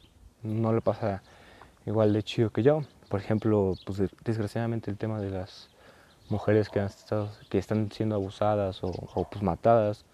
no 0.42 0.72
le 0.72 0.80
pasa 0.80 1.22
igual 1.84 2.14
de 2.14 2.22
chido 2.22 2.50
que 2.50 2.62
yo. 2.62 2.80
Por 3.10 3.20
ejemplo, 3.20 3.74
pues 3.84 4.02
desgraciadamente 4.24 4.90
el 4.90 4.96
tema 4.96 5.20
de 5.20 5.30
las 5.30 5.68
mujeres 6.30 6.68
que, 6.68 6.80
han 6.80 6.86
estado, 6.86 7.30
que 7.48 7.58
están 7.58 7.90
siendo 7.92 8.14
abusadas 8.14 8.80
o, 8.82 8.92
pues 9.30 9.42
matadas, 9.42 10.04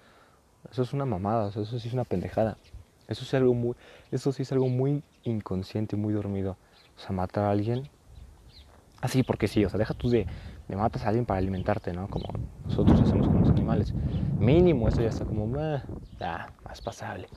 eso 0.70 0.82
es 0.82 0.92
una 0.92 1.06
mamada, 1.06 1.49
eso 1.50 1.64
sí 1.64 1.88
es 1.88 1.94
una 1.94 2.04
pendejada. 2.04 2.56
Eso 3.08 3.23
es 3.23 3.35
algo 3.35 3.54
muy, 3.54 3.76
eso 4.11 4.32
sí 4.32 4.42
es 4.42 4.52
algo 4.52 4.68
muy 4.68 5.02
inconsciente, 5.23 5.96
muy 5.96 6.12
dormido. 6.12 6.56
O 6.96 7.00
sea, 7.00 7.12
matar 7.12 7.44
a 7.44 7.50
alguien 7.50 7.88
así 9.00 9.23
porque 9.23 9.46
sí, 9.46 9.64
o 9.64 9.68
sea, 9.68 9.78
deja 9.78 9.94
tú 9.94 10.08
de 10.08 10.26
le 10.68 10.76
matas 10.76 11.04
a 11.04 11.08
alguien 11.08 11.25
para 11.25 11.38
alimentarte, 11.38 11.92
¿no? 11.92 12.08
Como 12.08 12.26
nosotros 12.64 13.00
hacemos 13.00 13.28
con 13.28 13.40
los 13.40 13.50
animales. 13.50 13.94
Mínimo, 14.38 14.88
eso 14.88 15.00
ya 15.00 15.08
está 15.08 15.25
como, 15.25 15.49
ah, 15.58 16.49
más 16.64 16.80
pasable. 16.80 17.28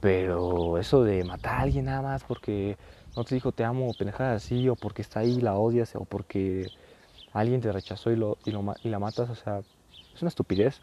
Pero 0.00 0.78
eso 0.78 1.04
de 1.04 1.24
matar 1.24 1.54
a 1.54 1.60
alguien 1.60 1.84
nada 1.84 2.02
más 2.02 2.24
porque 2.24 2.76
no 3.16 3.24
te 3.24 3.34
dijo 3.34 3.52
te 3.52 3.64
amo, 3.64 3.92
pendejada 3.96 4.34
así, 4.34 4.68
o 4.68 4.76
porque 4.76 5.02
está 5.02 5.20
ahí 5.20 5.40
la 5.40 5.54
odias, 5.54 5.94
o 5.94 6.04
porque 6.04 6.66
alguien 7.40 7.60
te 7.60 7.72
rechazó 7.72 8.10
y, 8.10 8.16
lo, 8.16 8.38
y, 8.44 8.50
lo, 8.50 8.74
y 8.82 8.88
la 8.88 8.98
matas, 8.98 9.30
o 9.30 9.34
sea, 9.34 9.60
es 10.14 10.22
una 10.22 10.28
estupidez. 10.28 10.80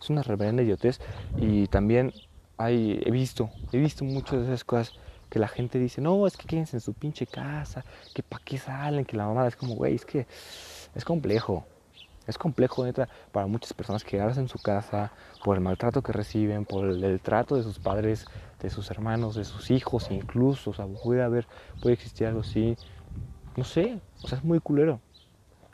Es 0.00 0.10
una 0.10 0.22
reverenda 0.22 0.62
idiotez. 0.62 1.00
Y 1.36 1.66
también 1.68 2.12
hay, 2.56 3.00
he 3.04 3.10
visto, 3.10 3.50
he 3.72 3.78
visto 3.78 4.04
muchas 4.04 4.40
de 4.40 4.44
esas 4.46 4.64
cosas 4.64 4.92
que 5.28 5.38
la 5.38 5.48
gente 5.48 5.78
dice, 5.78 6.00
no, 6.00 6.26
es 6.26 6.36
que 6.36 6.46
quédense 6.46 6.76
en 6.76 6.80
su 6.80 6.92
pinche 6.92 7.26
casa, 7.26 7.84
que 8.14 8.22
para 8.22 8.42
qué 8.44 8.58
salen, 8.58 9.04
que 9.04 9.16
la 9.16 9.26
mamada 9.26 9.48
es 9.48 9.56
como, 9.56 9.76
güey, 9.76 9.94
es 9.94 10.04
que 10.04 10.26
es 10.94 11.04
complejo. 11.04 11.64
Es 12.26 12.36
complejo, 12.36 12.84
neta, 12.84 13.08
para 13.32 13.46
muchas 13.46 13.72
personas 13.72 14.04
quedarse 14.04 14.40
en 14.40 14.48
su 14.48 14.58
casa 14.58 15.10
por 15.42 15.56
el 15.56 15.62
maltrato 15.62 16.02
que 16.02 16.12
reciben, 16.12 16.64
por 16.64 16.86
el, 16.86 17.20
trato 17.20 17.56
de 17.56 17.62
sus 17.62 17.78
padres, 17.78 18.26
de 18.60 18.70
sus 18.70 18.90
hermanos, 18.90 19.34
de 19.34 19.44
sus 19.44 19.70
hijos, 19.70 20.10
incluso. 20.10 20.70
O 20.70 20.74
sea, 20.74 20.86
puede 20.86 21.22
haber, 21.22 21.46
puede 21.80 21.94
existir 21.94 22.26
algo 22.26 22.40
así. 22.40 22.76
No 23.56 23.64
sé, 23.64 23.98
o 24.22 24.28
sea, 24.28 24.38
es 24.38 24.44
muy 24.44 24.60
culero. 24.60 25.00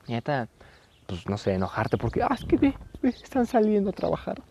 Neta, 0.09 0.49
pues 1.07 1.27
no 1.29 1.39
sé, 1.39 1.55
enojarte 1.55 1.97
porque, 1.97 2.23
ah, 2.23 2.35
es 2.35 2.45
que 2.45 2.57
ve, 2.57 2.75
están 3.03 3.47
saliendo 3.47 3.91
a 3.91 3.93
trabajar, 3.93 4.43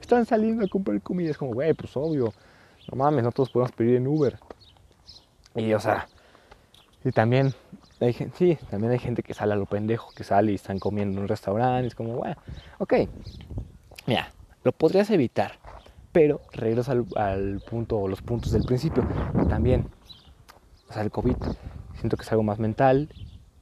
están 0.00 0.26
saliendo 0.26 0.64
a 0.64 0.68
comprar 0.68 1.00
comida. 1.02 1.30
Es 1.30 1.38
como, 1.38 1.52
güey, 1.52 1.72
pues 1.74 1.96
obvio, 1.96 2.32
no 2.90 2.96
mames, 2.96 3.24
no 3.24 3.32
todos 3.32 3.50
podemos 3.50 3.72
pedir 3.72 3.96
en 3.96 4.06
Uber. 4.06 4.38
Y, 5.54 5.72
o 5.72 5.80
sea, 5.80 6.08
y 7.04 7.12
también 7.12 7.54
hay, 8.00 8.12
sí, 8.34 8.58
también 8.70 8.92
hay 8.92 8.98
gente 8.98 9.22
que 9.22 9.34
sale 9.34 9.52
a 9.52 9.56
lo 9.56 9.66
pendejo, 9.66 10.10
que 10.16 10.24
sale 10.24 10.52
y 10.52 10.56
están 10.56 10.78
comiendo 10.78 11.16
en 11.16 11.22
un 11.22 11.28
restaurante. 11.28 11.86
Es 11.86 11.94
como, 11.94 12.14
bueno, 12.14 12.36
ok, 12.78 12.94
mira, 14.06 14.30
lo 14.64 14.72
podrías 14.72 15.10
evitar, 15.10 15.52
pero 16.12 16.40
regreso 16.52 16.92
al, 16.92 17.06
al 17.16 17.60
punto 17.60 17.98
o 17.98 18.08
los 18.08 18.22
puntos 18.22 18.52
del 18.52 18.64
principio. 18.64 19.06
También, 19.48 19.86
o 20.88 20.92
sea, 20.92 21.02
el 21.02 21.10
COVID, 21.10 21.36
siento 21.98 22.16
que 22.16 22.22
es 22.22 22.32
algo 22.32 22.42
más 22.42 22.58
mental 22.58 23.08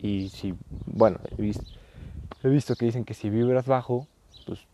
y 0.02 0.28
si, 0.30 0.54
bueno, 0.86 1.20
he 1.38 2.48
visto, 2.48 2.74
que 2.74 2.84
dicen 2.84 3.04
que 3.04 3.14
si 3.14 3.30
vibras 3.30 3.66
bajo, 3.66 4.08
pues 4.46 4.66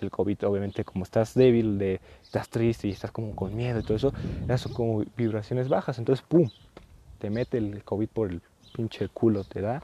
el 0.00 0.10
COVID 0.10 0.44
obviamente 0.46 0.84
como 0.84 1.04
estás 1.04 1.34
débil, 1.34 1.78
de, 1.78 2.00
estás 2.22 2.48
triste 2.48 2.88
y 2.88 2.90
estás 2.90 3.12
como 3.12 3.36
con 3.36 3.54
miedo 3.54 3.78
y 3.78 3.82
todo 3.84 3.96
eso, 3.96 4.12
esas 4.44 4.60
son 4.60 4.72
como 4.72 5.04
vibraciones 5.16 5.68
bajas, 5.68 5.98
entonces 5.98 6.24
¡pum! 6.26 6.50
te 7.18 7.30
mete 7.30 7.58
el 7.58 7.84
COVID 7.84 8.08
por 8.08 8.30
el 8.30 8.42
pinche 8.74 9.08
culo, 9.08 9.44
te 9.44 9.60
da 9.60 9.82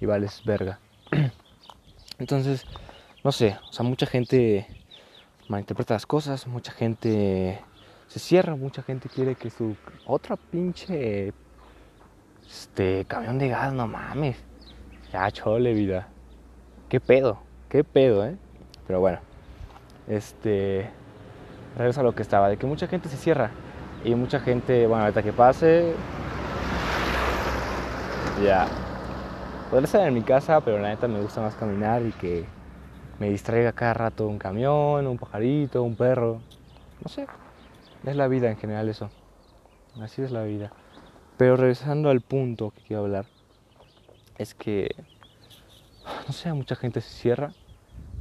y 0.00 0.06
vales 0.06 0.42
verga. 0.44 0.80
Entonces, 2.18 2.64
no 3.22 3.32
sé, 3.32 3.56
o 3.68 3.72
sea, 3.72 3.84
mucha 3.84 4.06
gente 4.06 4.66
malinterpreta 5.48 5.94
las 5.94 6.06
cosas, 6.06 6.46
mucha 6.46 6.72
gente 6.72 7.60
se 8.08 8.18
cierra, 8.18 8.56
mucha 8.56 8.82
gente 8.82 9.08
quiere 9.08 9.36
que 9.36 9.50
su 9.50 9.76
otra 10.06 10.36
pinche 10.36 11.32
este 12.50 13.04
camión 13.04 13.38
de 13.38 13.48
gas, 13.48 13.72
no 13.72 13.86
mames. 13.86 14.36
Ya 15.12 15.30
chole 15.30 15.72
vida. 15.72 16.08
¿Qué 16.88 17.00
pedo? 17.00 17.38
¿Qué 17.68 17.84
pedo, 17.84 18.26
eh? 18.26 18.36
Pero 18.86 19.00
bueno, 19.00 19.18
este 20.08 20.90
regreso 21.76 22.00
a 22.00 22.02
lo 22.02 22.14
que 22.14 22.22
estaba, 22.22 22.48
de 22.48 22.56
que 22.56 22.66
mucha 22.66 22.88
gente 22.88 23.08
se 23.08 23.16
cierra 23.16 23.50
y 24.04 24.14
mucha 24.14 24.40
gente, 24.40 24.86
bueno, 24.86 25.04
ahorita 25.04 25.22
que 25.22 25.32
pase, 25.32 25.94
ya. 28.42 28.66
Podría 29.70 29.84
estar 29.84 30.08
en 30.08 30.14
mi 30.14 30.22
casa, 30.22 30.60
pero 30.62 30.78
la 30.78 30.88
neta 30.88 31.06
me 31.06 31.20
gusta 31.20 31.40
más 31.40 31.54
caminar 31.54 32.02
y 32.02 32.10
que 32.12 32.44
me 33.20 33.30
distraiga 33.30 33.72
cada 33.72 33.94
rato 33.94 34.26
un 34.26 34.38
camión, 34.38 35.06
un 35.06 35.16
pajarito, 35.16 35.84
un 35.84 35.94
perro. 35.94 36.40
No 37.02 37.08
sé. 37.08 37.26
Es 38.04 38.16
la 38.16 38.26
vida 38.26 38.50
en 38.50 38.56
general 38.56 38.88
eso. 38.88 39.10
Así 40.00 40.22
es 40.22 40.32
la 40.32 40.42
vida. 40.42 40.72
Pero 41.40 41.56
regresando 41.56 42.10
al 42.10 42.20
punto 42.20 42.70
que 42.70 42.82
quiero 42.82 43.04
hablar, 43.04 43.24
es 44.36 44.52
que, 44.52 44.94
no 46.26 46.34
sé, 46.34 46.52
mucha 46.52 46.76
gente 46.76 47.00
se 47.00 47.08
cierra 47.08 47.54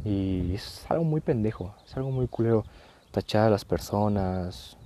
y 0.06 0.56
es 0.56 0.86
algo 0.88 1.04
muy 1.04 1.20
pendejo, 1.20 1.76
es 1.86 1.98
algo 1.98 2.12
muy 2.12 2.30
culero. 2.30 2.64
Tachar 3.12 3.48
a 3.48 3.50
las 3.50 3.66
personas 3.66 4.78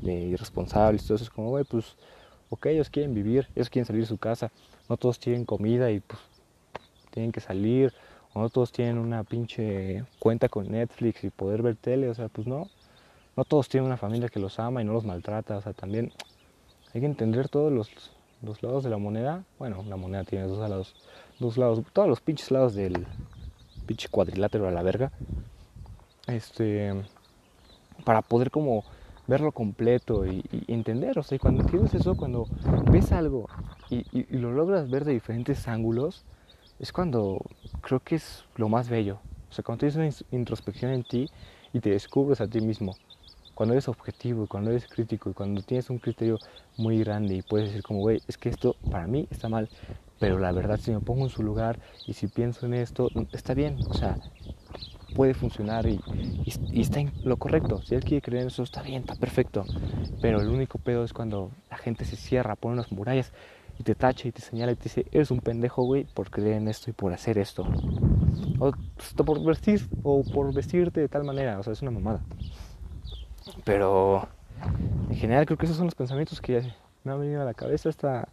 de 0.00 0.14
irresponsables, 0.14 1.04
todo 1.04 1.16
eso 1.16 1.24
es 1.24 1.30
como, 1.30 1.50
güey, 1.50 1.64
pues, 1.64 1.94
ok, 2.48 2.64
ellos 2.64 2.88
quieren 2.88 3.12
vivir, 3.12 3.50
ellos 3.54 3.68
quieren 3.68 3.84
salir 3.84 4.00
de 4.00 4.08
su 4.08 4.16
casa, 4.16 4.50
no 4.88 4.96
todos 4.96 5.18
tienen 5.18 5.44
comida 5.44 5.90
y 5.90 6.00
pues 6.00 6.22
tienen 7.10 7.32
que 7.32 7.40
salir 7.40 7.92
no 8.34 8.48
todos 8.48 8.72
tienen 8.72 8.96
una 8.96 9.24
pinche 9.24 10.06
cuenta 10.18 10.48
con 10.48 10.70
Netflix 10.70 11.22
y 11.22 11.28
poder 11.28 11.60
ver 11.60 11.76
tele, 11.76 12.08
o 12.08 12.14
sea, 12.14 12.28
pues 12.28 12.46
no. 12.46 12.66
No 13.36 13.44
todos 13.44 13.68
tienen 13.68 13.88
una 13.88 13.98
familia 13.98 14.30
que 14.30 14.40
los 14.40 14.58
ama 14.58 14.80
y 14.80 14.86
no 14.86 14.94
los 14.94 15.04
maltrata, 15.04 15.58
o 15.58 15.60
sea, 15.60 15.74
también 15.74 16.12
hay 16.94 17.00
que 17.00 17.06
entender 17.06 17.48
todos 17.48 17.72
los, 17.72 17.90
los 18.42 18.62
lados 18.62 18.84
de 18.84 18.90
la 18.90 18.98
moneda. 18.98 19.44
Bueno, 19.58 19.84
la 19.88 19.96
moneda 19.96 20.22
tiene 20.24 20.46
dos 20.46 20.58
lados, 20.58 20.94
dos 21.40 21.58
lados, 21.58 21.82
todos 21.92 22.08
los 22.08 22.20
pinches 22.20 22.52
lados 22.52 22.74
del 22.74 23.06
pinche 23.86 24.08
cuadrilátero 24.08 24.68
a 24.68 24.70
la 24.70 24.82
verga. 24.82 25.10
Este, 26.28 26.94
para 28.04 28.22
poder 28.22 28.50
como 28.50 28.84
verlo 29.26 29.52
completo 29.52 30.24
y, 30.24 30.44
entender, 30.68 31.18
o 31.18 31.22
sea, 31.22 31.38
cuando 31.38 31.62
entiendes 31.62 31.94
eso, 31.94 32.16
cuando 32.16 32.46
ves 32.90 33.10
algo 33.10 33.48
y, 33.90 34.04
y 34.12 34.38
lo 34.38 34.52
logras 34.52 34.88
ver 34.88 35.04
de 35.04 35.12
diferentes 35.12 35.66
ángulos, 35.66 36.24
es 36.78 36.92
cuando 36.92 37.40
creo 37.80 38.00
que 38.00 38.16
es 38.16 38.44
lo 38.56 38.68
más 38.68 38.88
bello. 38.88 39.18
O 39.50 39.52
sea, 39.52 39.64
cuando 39.64 39.80
tienes 39.80 39.96
una 40.30 40.38
introspección 40.38 40.92
en 40.92 41.04
ti 41.04 41.28
y 41.72 41.80
te 41.80 41.90
descubres 41.90 42.40
a 42.40 42.46
ti 42.46 42.60
mismo. 42.60 42.96
Cuando 43.54 43.74
eres 43.74 43.88
objetivo, 43.88 44.46
cuando 44.46 44.70
eres 44.70 44.86
crítico 44.86 45.30
y 45.30 45.32
cuando 45.32 45.62
tienes 45.62 45.90
un 45.90 45.98
criterio 45.98 46.38
muy 46.76 46.98
grande 46.98 47.36
y 47.36 47.42
puedes 47.42 47.68
decir 47.68 47.82
como, 47.82 48.00
güey, 48.00 48.20
es 48.26 48.36
que 48.36 48.48
esto 48.48 48.76
para 48.90 49.06
mí 49.06 49.28
está 49.30 49.48
mal, 49.48 49.68
pero 50.18 50.38
la 50.38 50.52
verdad 50.52 50.78
si 50.80 50.90
me 50.90 51.00
pongo 51.00 51.24
en 51.24 51.30
su 51.30 51.42
lugar 51.42 51.78
y 52.06 52.14
si 52.14 52.26
pienso 52.26 52.66
en 52.66 52.74
esto, 52.74 53.08
está 53.32 53.54
bien. 53.54 53.78
O 53.88 53.94
sea, 53.94 54.18
puede 55.14 55.34
funcionar 55.34 55.86
y, 55.86 56.00
y, 56.44 56.80
está 56.80 57.00
en 57.00 57.12
lo 57.22 57.36
correcto. 57.36 57.80
Si 57.82 57.94
él 57.94 58.04
quiere 58.04 58.22
creer 58.22 58.42
en 58.42 58.48
eso, 58.48 58.62
está 58.62 58.82
bien, 58.82 59.02
está 59.02 59.14
perfecto. 59.14 59.64
Pero 60.20 60.40
el 60.40 60.48
único 60.48 60.78
pedo 60.78 61.04
es 61.04 61.12
cuando 61.12 61.50
la 61.70 61.78
gente 61.78 62.04
se 62.04 62.16
cierra, 62.16 62.56
pone 62.56 62.74
unas 62.74 62.92
murallas 62.92 63.32
y 63.78 63.82
te 63.82 63.94
tacha 63.94 64.28
y 64.28 64.32
te 64.32 64.40
señala 64.40 64.72
y 64.72 64.76
te 64.76 64.84
dice, 64.84 65.06
eres 65.12 65.30
un 65.30 65.40
pendejo, 65.40 65.82
güey, 65.84 66.04
por 66.04 66.30
creer 66.30 66.56
en 66.56 66.68
esto 66.68 66.90
y 66.90 66.92
por 66.92 67.12
hacer 67.12 67.38
esto. 67.38 67.62
O 68.58 68.72
pues, 68.96 69.14
por 69.14 69.42
vestir 69.44 69.88
o 70.02 70.22
por 70.22 70.52
vestirte 70.52 71.00
de 71.00 71.08
tal 71.08 71.24
manera, 71.24 71.58
o 71.58 71.62
sea, 71.62 71.72
es 71.72 71.82
una 71.82 71.90
mamada. 71.90 72.20
Pero 73.64 74.28
en 75.10 75.16
general 75.16 75.46
creo 75.46 75.58
que 75.58 75.66
esos 75.66 75.76
son 75.76 75.86
los 75.86 75.94
pensamientos 75.94 76.40
que 76.40 76.72
me 77.02 77.12
han 77.12 77.20
venido 77.20 77.42
a 77.42 77.44
la 77.44 77.54
cabeza. 77.54 77.88
Esta, 77.88 78.28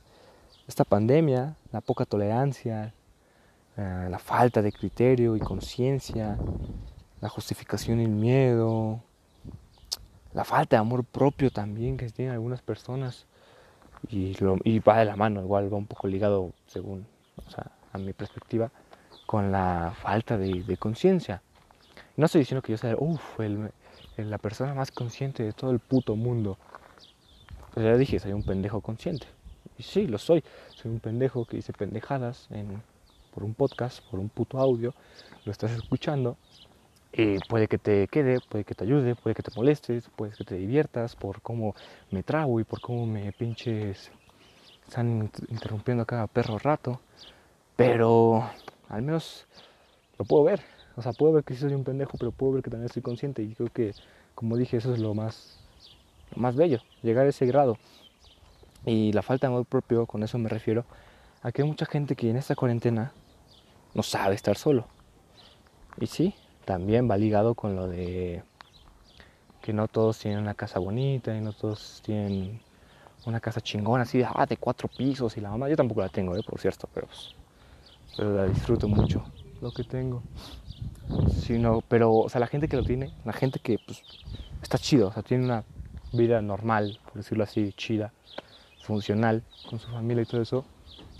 esta 0.67 0.83
pandemia, 0.83 1.55
la 1.71 1.81
poca 1.81 2.05
tolerancia, 2.05 2.93
eh, 3.77 4.07
la 4.09 4.19
falta 4.19 4.61
de 4.61 4.71
criterio 4.71 5.35
y 5.35 5.39
conciencia, 5.39 6.37
la 7.19 7.29
justificación 7.29 7.99
y 7.99 8.05
el 8.05 8.11
miedo, 8.11 9.01
la 10.33 10.43
falta 10.43 10.75
de 10.75 10.81
amor 10.81 11.03
propio 11.03 11.51
también 11.51 11.97
que 11.97 12.09
tienen 12.09 12.33
algunas 12.33 12.61
personas. 12.61 13.25
Y, 14.09 14.33
lo, 14.39 14.57
va 14.87 14.99
de 14.99 15.05
la 15.05 15.15
mano, 15.15 15.41
igual 15.41 15.71
va 15.71 15.77
un 15.77 15.85
poco 15.85 16.07
ligado, 16.07 16.53
según, 16.65 17.05
a 17.93 17.97
mi 17.97 18.13
perspectiva, 18.13 18.71
con 19.25 19.51
la 19.51 19.93
falta 20.01 20.37
de, 20.37 20.77
conciencia. 20.77 21.41
No 22.17 22.25
estoy 22.25 22.39
diciendo 22.39 22.61
que 22.61 22.71
yo 22.71 22.77
sea, 22.77 22.95
uff, 22.97 23.39
la 24.17 24.37
persona 24.37 24.73
más 24.73 24.91
consciente 24.91 25.43
de 25.43 25.53
todo 25.53 25.71
el 25.71 25.79
puto 25.79 26.15
mundo. 26.15 26.57
Pues 27.73 27.85
ya 27.85 27.95
dije, 27.97 28.19
soy 28.19 28.33
un 28.33 28.43
pendejo 28.43 28.81
consciente. 28.81 29.27
Y 29.77 29.83
sí, 29.83 30.07
lo 30.07 30.17
soy. 30.17 30.43
Soy 30.75 30.91
un 30.91 30.99
pendejo 30.99 31.45
que 31.45 31.57
dice 31.57 31.73
pendejadas 31.73 32.47
en, 32.51 32.81
por 33.33 33.43
un 33.43 33.53
podcast, 33.53 34.03
por 34.09 34.19
un 34.19 34.29
puto 34.29 34.59
audio. 34.59 34.93
Lo 35.45 35.51
estás 35.51 35.71
escuchando 35.71 36.37
eh, 37.13 37.39
puede 37.49 37.67
que 37.67 37.77
te 37.77 38.07
quede, 38.07 38.39
puede 38.39 38.63
que 38.63 38.73
te 38.73 38.85
ayude, 38.85 39.15
puede 39.15 39.35
que 39.35 39.43
te 39.43 39.51
molestes, 39.53 40.07
puede 40.15 40.31
que 40.33 40.45
te 40.45 40.55
diviertas 40.55 41.15
por 41.17 41.41
cómo 41.41 41.75
me 42.09 42.23
trago 42.23 42.59
y 42.61 42.63
por 42.63 42.79
cómo 42.79 43.05
me 43.05 43.33
pinches 43.33 44.11
están 44.87 45.29
interrumpiendo 45.49 46.05
cada 46.05 46.27
perro 46.27 46.57
rato. 46.57 47.01
Pero 47.75 48.49
al 48.89 49.01
menos 49.01 49.45
lo 50.17 50.25
puedo 50.25 50.45
ver. 50.45 50.61
O 50.95 51.01
sea, 51.01 51.13
puedo 51.13 51.33
ver 51.33 51.43
que 51.43 51.53
sí 51.53 51.61
soy 51.61 51.73
un 51.73 51.83
pendejo, 51.83 52.17
pero 52.17 52.31
puedo 52.31 52.53
ver 52.53 52.63
que 52.63 52.69
también 52.69 52.87
estoy 52.87 53.01
consciente. 53.01 53.41
Y 53.43 53.55
creo 53.55 53.69
que, 53.69 53.93
como 54.35 54.57
dije, 54.57 54.77
eso 54.77 54.93
es 54.93 54.99
lo 54.99 55.13
más, 55.13 55.59
lo 56.35 56.41
más 56.41 56.55
bello, 56.55 56.79
llegar 57.01 57.25
a 57.25 57.29
ese 57.29 57.45
grado. 57.45 57.77
Y 58.85 59.13
la 59.13 59.21
falta 59.21 59.47
de 59.47 59.53
amor 59.53 59.65
propio, 59.65 60.05
con 60.05 60.23
eso 60.23 60.37
me 60.37 60.49
refiero, 60.49 60.85
a 61.43 61.51
que 61.51 61.61
hay 61.61 61.67
mucha 61.67 61.85
gente 61.85 62.15
que 62.15 62.29
en 62.29 62.37
esta 62.37 62.55
cuarentena 62.55 63.13
no 63.93 64.03
sabe 64.03 64.35
estar 64.35 64.57
solo. 64.57 64.87
Y 65.99 66.07
sí, 66.07 66.33
también 66.65 67.09
va 67.09 67.17
ligado 67.17 67.55
con 67.55 67.75
lo 67.75 67.87
de 67.87 68.43
que 69.61 69.73
no 69.73 69.87
todos 69.87 70.17
tienen 70.17 70.39
una 70.39 70.55
casa 70.55 70.79
bonita 70.79 71.35
y 71.35 71.41
no 71.41 71.53
todos 71.53 72.01
tienen 72.03 72.59
una 73.25 73.39
casa 73.39 73.61
chingona 73.61 74.03
así 74.03 74.17
de, 74.17 74.25
ah, 74.27 74.45
de 74.47 74.57
cuatro 74.57 74.87
pisos 74.87 75.37
y 75.37 75.41
la 75.41 75.51
mamá. 75.51 75.69
Yo 75.69 75.75
tampoco 75.75 76.01
la 76.01 76.09
tengo, 76.09 76.35
eh, 76.35 76.41
por 76.43 76.59
cierto, 76.59 76.89
pero, 76.93 77.07
pues, 77.07 77.35
pero 78.17 78.35
la 78.35 78.45
disfruto 78.45 78.87
mucho 78.87 79.23
lo 79.61 79.71
que 79.71 79.83
tengo. 79.83 80.23
Sino, 81.29 81.81
pero, 81.87 82.13
o 82.13 82.29
sea, 82.29 82.39
la 82.39 82.47
gente 82.47 82.67
que 82.67 82.77
lo 82.77 82.83
tiene, 82.83 83.13
la 83.25 83.33
gente 83.33 83.59
que 83.59 83.77
pues, 83.85 84.01
está 84.61 84.77
chido, 84.77 85.09
o 85.09 85.11
sea, 85.11 85.23
tiene 85.23 85.45
una 85.45 85.63
vida 86.13 86.41
normal, 86.41 86.99
por 87.05 87.15
decirlo 87.15 87.43
así, 87.43 87.73
chida, 87.73 88.13
funcional, 88.83 89.43
con 89.69 89.79
su 89.79 89.89
familia 89.89 90.23
y 90.23 90.25
todo 90.25 90.41
eso, 90.41 90.65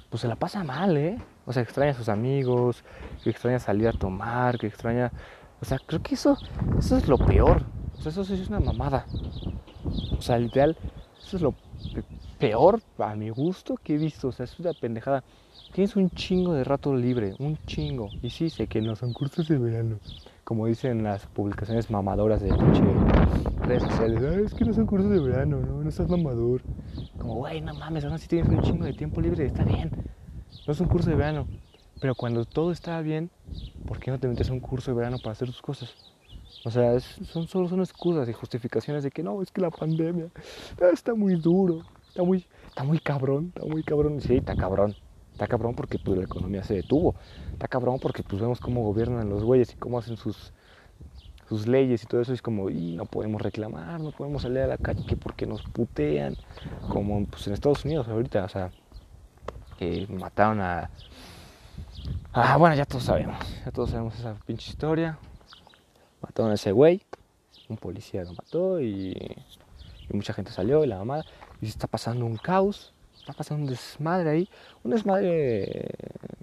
pues 0.10 0.22
se 0.22 0.28
la 0.28 0.36
pasa 0.36 0.64
mal, 0.64 0.98
¿eh? 0.98 1.18
O 1.46 1.54
sea, 1.54 1.64
extraña 1.64 1.92
a 1.92 1.96
sus 1.96 2.10
amigos, 2.10 2.84
que 3.24 3.30
extraña 3.30 3.60
salir 3.60 3.88
a 3.88 3.94
tomar, 3.94 4.58
que 4.58 4.68
extraña... 4.68 5.12
O 5.62 5.66
sea, 5.66 5.80
creo 5.80 6.02
que 6.02 6.16
eso, 6.16 6.38
eso 6.78 6.98
es 6.98 7.08
lo 7.08 7.18
peor. 7.18 7.64
O 7.98 8.02
sea, 8.02 8.12
eso 8.12 8.24
sí 8.24 8.34
es 8.34 8.50
una 8.50 8.60
mamada. 8.60 9.06
O 10.18 10.22
sea, 10.22 10.38
literal, 10.38 10.78
eso 11.22 11.38
es 11.38 11.42
lo 11.42 11.56
peor 12.40 12.82
a 12.98 13.16
mi 13.16 13.30
gusto 13.30 13.76
que 13.76 13.96
he 13.96 13.98
visto. 13.98 14.30
O 14.30 14.32
sea, 14.32 14.44
es 14.44 14.60
una 14.60 14.74
pendejada. 14.74 15.24
Tienes 15.74 15.96
un 15.96 16.10
chingo 16.10 16.54
de 16.54 16.64
rato 16.64 16.96
libre, 16.96 17.36
un 17.40 17.58
chingo. 17.66 18.10
Y 18.22 18.30
sí, 18.30 18.50
sé 18.50 18.68
que 18.68 18.82
no 18.82 18.96
son 18.96 19.14
cursos 19.14 19.48
de 19.48 19.58
verano. 19.58 20.00
Como 20.44 20.68
dicen 20.68 21.04
las 21.04 21.26
publicaciones 21.28 21.90
mamadoras 21.90 22.42
de 22.42 22.50
pinche 22.50 22.84
redes 23.62 23.84
sociales. 23.84 24.22
es 24.22 24.54
que 24.54 24.66
no 24.66 24.74
son 24.74 24.86
cursos 24.86 25.10
de 25.10 25.20
verano, 25.20 25.60
no, 25.62 25.82
no 25.82 25.90
estás 25.90 26.10
mamador. 26.10 26.62
Como, 27.18 27.36
güey, 27.36 27.62
no 27.62 27.74
mames, 27.74 28.04
ahora 28.04 28.18
sí 28.18 28.28
tienes 28.28 28.50
un 28.50 28.62
chingo 28.62 28.86
de 28.86 28.94
tiempo 28.94 29.22
libre, 29.22 29.46
está 29.46 29.64
bien 29.64 29.92
no 30.66 30.74
es 30.74 30.80
un 30.80 30.88
curso 30.88 31.10
de 31.10 31.16
verano. 31.16 31.48
Pero 32.00 32.16
cuando 32.16 32.46
todo 32.46 32.72
está 32.72 33.00
bien, 33.02 33.30
¿por 33.86 34.00
qué 34.00 34.12
no 34.12 34.20
te 34.20 34.28
metes 34.28 34.50
a 34.50 34.54
un 34.54 34.60
curso 34.60 34.92
de 34.92 34.98
verano 34.98 35.18
para 35.20 35.34
hacer 35.34 35.48
tus 35.48 35.62
cosas? 35.62 35.94
O 36.66 36.72
sea, 36.72 37.00
son 37.00 37.48
solo 37.48 37.68
son 37.68 37.80
excusas 37.80 38.28
y 38.28 38.34
justificaciones 38.34 39.04
de 39.04 39.12
que 39.12 39.24
no, 39.24 39.42
es 39.42 39.52
que 39.52 39.62
la 39.62 39.70
pandemia 39.70 40.28
está 40.92 41.14
muy 41.14 41.36
duro, 41.36 41.84
está 42.08 42.24
muy, 42.24 42.46
está 42.68 42.84
muy 42.84 43.00
cabrón, 43.00 43.52
está 43.56 43.68
muy 43.68 43.84
cabrón. 43.84 44.20
Sí, 44.22 44.38
está 44.38 44.56
cabrón. 44.56 44.96
Está 45.42 45.50
cabrón 45.50 45.74
porque 45.74 45.98
pues, 45.98 46.20
la 46.20 46.26
economía 46.26 46.64
se 46.64 46.76
detuvo. 46.76 47.16
Está 47.52 47.68
cabrón 47.68 47.98
porque 48.00 48.22
pues 48.22 48.40
vemos 48.40 48.60
cómo 48.60 48.84
gobiernan 48.84 49.28
los 49.28 49.44
güeyes 49.44 49.74
y 49.74 49.76
cómo 49.76 49.98
hacen 49.98 50.16
sus, 50.16 50.54
sus 51.50 51.66
leyes 51.66 52.04
y 52.04 52.06
todo 52.06 52.22
eso. 52.22 52.32
es 52.32 52.44
como, 52.44 52.70
y 52.70 52.96
no 52.96 53.06
podemos 53.06 53.42
reclamar, 53.42 54.00
no 54.00 54.12
podemos 54.12 54.44
salir 54.44 54.60
a 54.60 54.68
la 54.68 54.78
calle 54.78 55.04
que 55.04 55.18
porque 55.18 55.48
nos 55.48 55.64
putean. 55.64 56.38
Como 56.90 57.26
pues, 57.26 57.48
en 57.48 57.54
Estados 57.54 57.84
Unidos 57.84 58.08
ahorita, 58.08 58.46
o 58.46 58.50
sea, 58.50 58.70
mataron 60.10 60.62
a... 60.62 60.92
Ah, 62.34 62.58
bueno, 62.58 62.76
ya 62.76 62.86
todos 62.86 63.06
sabemos, 63.06 63.40
ya 63.66 63.72
todos 63.72 63.90
sabemos 63.90 64.20
esa 64.20 64.36
pinche 64.46 64.70
historia. 64.70 65.18
Mataron 66.22 66.52
a 66.52 66.54
ese 66.54 66.72
güey, 66.72 67.02
un 67.68 67.78
policía 67.78 68.24
lo 68.26 68.34
mató 68.34 68.80
y, 68.80 69.18
mucha 70.14 70.34
gente 70.34 70.52
salió 70.52 70.84
y 70.84 70.88
la 70.88 71.00
mamá 71.00 71.26
y 71.62 71.66
se 71.66 71.72
está 71.72 71.88
pasando 71.88 72.28
un 72.28 72.38
caos, 72.38 72.91
está 73.22 73.34
pasando 73.34 73.64
un 73.64 73.70
desmadre 73.70 74.30
ahí, 74.30 74.50
un 74.84 74.92
desmadre 74.92 75.92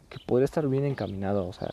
que 0.08 0.18
podría 0.24 0.44
estar 0.44 0.66
bien 0.68 0.84
encaminado, 0.84 1.46
o 1.46 1.52
sea, 1.52 1.70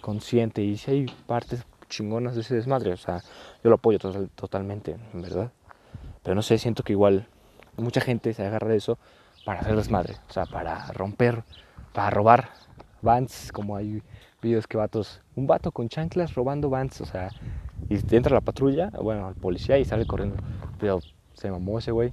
consciente 0.00 0.62
y 0.62 0.76
si 0.76 0.90
hay 0.90 1.06
partes 1.26 1.64
chingonas 1.88 2.34
de 2.34 2.42
ese 2.42 2.54
desmadre, 2.54 2.92
o 2.92 2.96
sea, 2.96 3.20
yo 3.62 3.70
lo 3.70 3.76
apoyo 3.76 3.98
totalmente, 4.34 4.96
en 5.14 5.22
verdad. 5.22 5.50
Pero 6.22 6.34
no 6.34 6.42
sé, 6.42 6.58
siento 6.58 6.82
que 6.82 6.92
igual 6.92 7.26
mucha 7.76 8.00
gente 8.00 8.34
se 8.34 8.44
agarra 8.44 8.68
de 8.68 8.76
eso 8.76 8.98
para 9.44 9.60
hacer 9.60 9.76
desmadre, 9.76 10.16
o 10.28 10.32
sea, 10.32 10.44
para 10.46 10.86
romper, 10.92 11.44
para 11.92 12.10
robar 12.10 12.50
vans, 13.00 13.52
como 13.52 13.76
hay 13.76 14.02
videos 14.42 14.66
que 14.66 14.76
vatos, 14.76 15.20
un 15.36 15.46
vato 15.46 15.70
con 15.70 15.88
chanclas 15.88 16.34
robando 16.34 16.68
vans, 16.68 17.00
o 17.00 17.06
sea, 17.06 17.30
y 17.88 17.94
entra 18.14 18.34
la 18.34 18.40
patrulla, 18.40 18.90
bueno, 19.00 19.28
el 19.28 19.36
policía 19.36 19.78
y 19.78 19.84
sale 19.84 20.06
corriendo, 20.06 20.36
pero 20.78 21.00
se 21.34 21.50
mamó 21.50 21.78
ese 21.78 21.92
güey. 21.92 22.12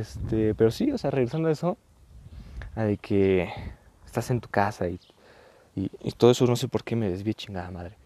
Este, 0.00 0.54
pero 0.54 0.70
sí, 0.70 0.90
o 0.90 0.98
sea, 0.98 1.10
regresando 1.10 1.48
a 1.48 1.52
eso, 1.52 1.76
a 2.74 2.84
de 2.84 2.96
que 2.96 3.52
estás 4.06 4.30
en 4.30 4.40
tu 4.40 4.48
casa 4.48 4.86
y, 4.88 4.98
todo 6.16 6.30
eso, 6.30 6.46
no 6.46 6.56
sé 6.56 6.68
por 6.68 6.84
qué 6.84 6.96
me 6.96 7.10
desvié 7.10 7.34
chingada 7.34 7.70
madre, 7.70 7.96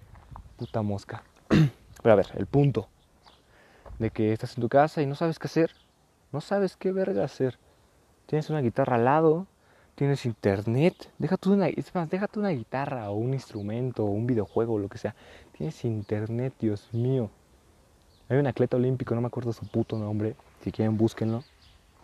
puta 0.56 0.82
mosca. 0.82 1.22
pero 2.02 2.12
a 2.12 2.16
ver, 2.16 2.26
el 2.34 2.46
punto 2.46 2.88
de 3.98 4.10
que 4.10 4.32
estás 4.32 4.56
en 4.56 4.62
tu 4.62 4.68
casa 4.68 5.02
y 5.02 5.06
no 5.06 5.14
sabes 5.14 5.38
qué 5.38 5.46
hacer, 5.46 5.72
no 6.32 6.40
sabes 6.40 6.76
qué 6.76 6.92
verga 6.92 7.24
hacer. 7.24 7.58
Tienes 8.26 8.50
una 8.50 8.60
guitarra 8.60 8.96
al 8.96 9.04
lado, 9.04 9.46
tienes 9.94 10.26
internet, 10.26 11.10
déjate 11.18 11.50
una, 11.50 11.68
es 11.68 11.94
más, 11.94 12.10
déjate 12.10 12.40
una 12.40 12.50
guitarra 12.50 13.10
o 13.10 13.14
un 13.14 13.32
instrumento 13.32 14.04
o 14.04 14.10
un 14.10 14.26
videojuego 14.26 14.74
o 14.74 14.78
lo 14.78 14.88
que 14.88 14.98
sea. 14.98 15.14
Tienes 15.56 15.84
internet, 15.84 16.52
Dios 16.58 16.88
mío. 16.92 17.30
Hay 18.28 18.38
un 18.38 18.46
atleta 18.48 18.76
olímpico, 18.76 19.14
no 19.14 19.20
me 19.20 19.28
acuerdo 19.28 19.52
su 19.52 19.66
puto 19.68 19.96
nombre, 19.96 20.34
si 20.62 20.72
quieren 20.72 20.96
búsquenlo. 20.96 21.44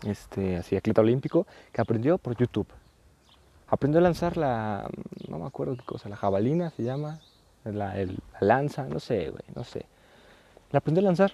Este, 0.05 0.57
así, 0.57 0.77
atleta 0.77 1.01
olímpico, 1.01 1.47
que 1.73 1.81
aprendió 1.81 2.19
por 2.19 2.37
YouTube. 2.37 2.67
aprendió 3.69 4.01
a 4.01 4.03
lanzar 4.03 4.37
la, 4.37 4.91
no 5.29 5.39
me 5.39 5.47
acuerdo 5.47 5.77
qué 5.77 5.85
cosa, 5.85 6.09
la 6.09 6.17
jabalina 6.17 6.71
se 6.71 6.83
llama, 6.83 7.21
la, 7.65 7.95
la 7.95 8.07
lanza, 8.41 8.85
no 8.87 8.99
sé, 8.99 9.31
güey, 9.31 9.45
no 9.55 9.65
sé. 9.65 9.87
La 10.73 10.79
aprendió 10.79 11.01
a 11.03 11.05
lanzar 11.05 11.33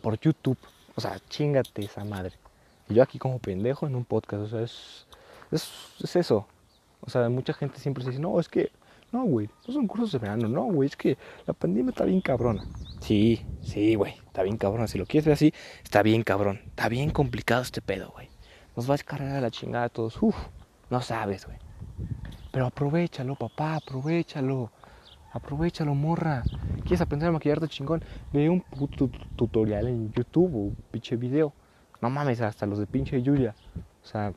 por 0.00 0.18
YouTube. 0.18 0.58
O 0.94 1.00
sea, 1.00 1.18
chingate 1.28 1.84
esa 1.84 2.04
madre. 2.04 2.34
Y 2.88 2.94
yo 2.94 3.02
aquí 3.02 3.18
como 3.18 3.38
pendejo 3.38 3.86
en 3.86 3.94
un 3.94 4.04
podcast, 4.04 4.42
o 4.42 4.48
sea, 4.48 4.60
es, 4.60 5.06
es, 5.50 6.16
eso. 6.16 6.46
O 7.00 7.10
sea, 7.10 7.28
mucha 7.28 7.52
gente 7.52 7.78
siempre 7.78 8.04
se 8.04 8.10
dice, 8.10 8.22
no, 8.22 8.38
es 8.38 8.48
que, 8.48 8.70
no, 9.12 9.24
güey, 9.24 9.48
no 9.66 9.74
son 9.74 9.86
cursos 9.86 10.12
de 10.12 10.18
verano, 10.18 10.48
no, 10.48 10.64
güey, 10.64 10.88
es 10.88 10.96
que 10.96 11.18
la 11.46 11.52
pandemia 11.52 11.90
está 11.90 12.04
bien 12.04 12.22
cabrona. 12.22 12.64
Sí, 13.00 13.44
sí, 13.60 13.94
güey, 13.94 14.14
está 14.26 14.42
bien 14.42 14.56
cabrona. 14.56 14.86
Si 14.86 14.96
lo 14.96 15.06
quieres 15.06 15.26
ver 15.26 15.34
así, 15.34 15.52
está 15.82 16.02
bien 16.02 16.22
cabrón. 16.22 16.60
Está 16.66 16.88
bien 16.88 17.10
complicado 17.10 17.62
este 17.62 17.82
pedo, 17.82 18.10
güey. 18.12 18.30
Nos 18.74 18.88
va 18.88 18.94
a 18.94 18.96
descargar 18.96 19.36
a 19.36 19.40
la 19.40 19.50
chingada 19.50 19.86
a 19.86 19.88
todos. 19.90 20.22
Uf, 20.22 20.36
no 20.88 21.02
sabes, 21.02 21.46
güey. 21.46 21.58
Pero 22.52 22.66
aprovechalo, 22.66 23.34
papá, 23.34 23.76
aprovechalo. 23.76 24.70
Aprovechalo, 25.32 25.94
morra. 25.94 26.42
¿Quieres 26.82 27.00
aprender 27.00 27.28
a 27.28 27.32
maquillarte 27.32 27.68
chingón? 27.68 28.04
Ve 28.32 28.48
un 28.48 28.60
puto 28.60 29.10
tutorial 29.36 29.88
en 29.88 30.12
YouTube 30.12 30.54
o 30.54 30.58
un 30.58 30.76
pinche 30.90 31.16
video. 31.16 31.52
No 32.00 32.10
mames, 32.10 32.40
hasta 32.40 32.66
los 32.66 32.78
de 32.78 32.86
pinche 32.86 33.22
Yuya. 33.22 33.54
O 34.02 34.06
sea, 34.06 34.32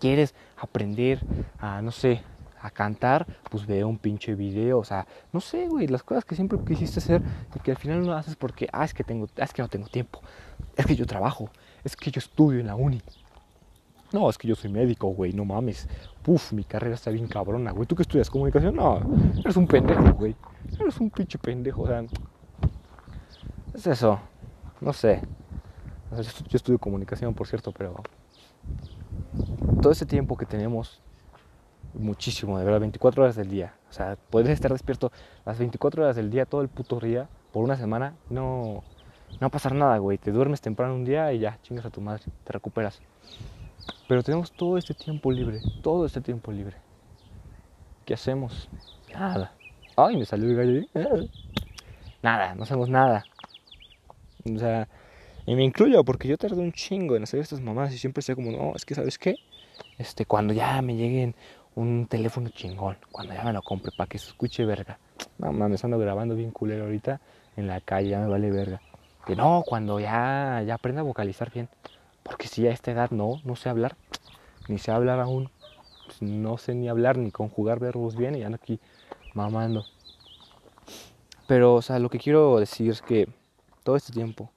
¿quieres 0.00 0.34
aprender 0.56 1.20
a, 1.58 1.80
no 1.82 1.90
sé, 1.90 2.22
a 2.60 2.70
cantar? 2.70 3.26
Pues 3.50 3.66
ve 3.66 3.84
un 3.84 3.98
pinche 3.98 4.34
video. 4.34 4.78
O 4.78 4.84
sea, 4.84 5.06
no 5.32 5.40
sé, 5.40 5.68
güey, 5.68 5.86
las 5.86 6.02
cosas 6.02 6.24
que 6.24 6.34
siempre 6.34 6.58
quisiste 6.66 7.00
hacer 7.00 7.22
y 7.54 7.60
que 7.60 7.70
al 7.70 7.76
final 7.76 8.06
no 8.06 8.12
haces 8.12 8.36
porque, 8.36 8.68
ah, 8.72 8.84
es 8.84 8.94
que, 8.94 9.04
tengo, 9.04 9.26
es 9.36 9.52
que 9.52 9.62
no 9.62 9.68
tengo 9.68 9.88
tiempo. 9.88 10.20
Es 10.76 10.86
que 10.86 10.96
yo 10.96 11.06
trabajo. 11.06 11.50
Es 11.84 11.96
que 11.96 12.10
yo 12.10 12.18
estudio 12.18 12.60
en 12.60 12.66
la 12.66 12.74
uni. 12.74 13.00
No, 14.12 14.30
es 14.30 14.38
que 14.38 14.48
yo 14.48 14.54
soy 14.54 14.70
médico, 14.70 15.08
güey, 15.08 15.34
no 15.34 15.44
mames. 15.44 15.86
Puf, 16.22 16.52
mi 16.52 16.64
carrera 16.64 16.94
está 16.94 17.10
bien 17.10 17.28
cabrona, 17.28 17.72
güey. 17.72 17.86
¿Tú 17.86 17.94
qué 17.94 18.02
estudias 18.02 18.30
comunicación? 18.30 18.74
No, 18.74 19.00
eres 19.38 19.56
un 19.56 19.66
pendejo, 19.66 20.12
güey. 20.14 20.34
Eres 20.80 20.98
un 20.98 21.10
pinche 21.10 21.38
pendejo, 21.38 21.82
o. 21.82 22.06
Es 23.74 23.86
eso. 23.86 24.18
No 24.80 24.92
sé. 24.94 25.20
yo 26.48 26.56
estudio 26.56 26.78
comunicación, 26.78 27.34
por 27.34 27.46
cierto, 27.46 27.70
pero. 27.70 27.96
Todo 29.82 29.92
ese 29.92 30.06
tiempo 30.06 30.36
que 30.36 30.46
tenemos, 30.46 31.02
muchísimo, 31.98 32.58
de 32.58 32.64
verdad, 32.64 32.80
24 32.80 33.22
horas 33.22 33.36
del 33.36 33.50
día. 33.50 33.74
O 33.90 33.92
sea, 33.92 34.16
puedes 34.30 34.50
estar 34.50 34.72
despierto 34.72 35.12
las 35.44 35.58
24 35.58 36.02
horas 36.02 36.16
del 36.16 36.30
día, 36.30 36.46
todo 36.46 36.62
el 36.62 36.68
puto 36.68 37.00
día, 37.00 37.28
por 37.52 37.64
una 37.64 37.76
semana. 37.76 38.14
No, 38.30 38.82
no 39.40 39.50
pasar 39.50 39.74
nada, 39.74 39.98
güey. 39.98 40.18
Te 40.18 40.32
duermes 40.32 40.60
temprano 40.60 40.94
un 40.94 41.04
día 41.04 41.32
y 41.32 41.40
ya, 41.40 41.58
chingas 41.62 41.86
a 41.86 41.90
tu 41.90 42.00
madre, 42.00 42.22
te 42.44 42.52
recuperas. 42.52 43.00
Pero 44.08 44.22
tenemos 44.22 44.52
todo 44.52 44.78
este 44.78 44.94
tiempo 44.94 45.30
libre, 45.30 45.60
todo 45.82 46.06
este 46.06 46.20
tiempo 46.20 46.52
libre. 46.52 46.76
¿Qué 48.04 48.14
hacemos? 48.14 48.68
Nada. 49.12 49.52
Ay, 49.96 50.16
me 50.16 50.24
salió 50.24 50.48
el 50.48 50.56
gallo. 50.56 50.86
Nada, 52.22 52.54
no 52.54 52.64
hacemos 52.64 52.88
nada. 52.88 53.24
O 54.44 54.58
sea, 54.58 54.88
y 55.46 55.54
me 55.54 55.64
incluyo 55.64 56.04
porque 56.04 56.28
yo 56.28 56.36
tardé 56.36 56.60
un 56.60 56.72
chingo 56.72 57.16
en 57.16 57.22
hacer 57.22 57.40
estas 57.40 57.60
mamás 57.60 57.92
y 57.94 57.98
siempre 57.98 58.22
sé 58.22 58.34
como, 58.34 58.50
no, 58.50 58.74
es 58.74 58.84
que, 58.84 58.94
¿sabes 58.94 59.18
qué? 59.18 59.36
Este, 59.98 60.26
cuando 60.26 60.52
ya 60.52 60.82
me 60.82 60.96
lleguen 60.96 61.34
un 61.74 62.06
teléfono 62.06 62.48
chingón, 62.50 62.96
cuando 63.12 63.34
ya 63.34 63.44
me 63.44 63.52
lo 63.52 63.62
compre 63.62 63.92
para 63.92 64.08
que 64.08 64.18
se 64.18 64.28
escuche 64.28 64.64
verga. 64.64 64.98
No 65.38 65.52
mames, 65.52 65.84
ando 65.84 65.98
grabando 65.98 66.34
bien 66.34 66.50
culero 66.50 66.84
ahorita 66.84 67.20
en 67.56 67.66
la 67.68 67.80
calle, 67.80 68.10
ya 68.10 68.18
me 68.18 68.26
vale 68.26 68.50
verga. 68.50 68.80
Que 69.26 69.36
no, 69.36 69.62
cuando 69.66 70.00
ya, 70.00 70.62
ya 70.66 70.74
aprenda 70.74 71.02
a 71.02 71.04
vocalizar 71.04 71.52
bien. 71.52 71.68
Porque 72.22 72.48
si 72.48 72.66
a 72.66 72.70
esta 72.70 72.90
edad 72.90 73.10
no, 73.10 73.40
no 73.44 73.54
sé 73.54 73.68
hablar, 73.68 73.96
ni 74.68 74.78
sé 74.78 74.90
hablar 74.90 75.20
aún, 75.20 75.50
no 76.20 76.58
sé 76.58 76.74
ni 76.74 76.88
hablar 76.88 77.18
ni 77.18 77.30
conjugar 77.30 77.78
verbos 77.78 78.16
bien 78.16 78.34
y 78.34 78.42
ando 78.42 78.56
aquí 78.56 78.80
mamando. 79.34 79.84
Pero, 81.46 81.74
o 81.74 81.82
sea, 81.82 81.98
lo 81.98 82.10
que 82.10 82.18
quiero 82.18 82.58
decir 82.58 82.90
es 82.90 83.00
que 83.00 83.28
todo 83.82 83.96
este 83.96 84.12
tiempo 84.12 84.50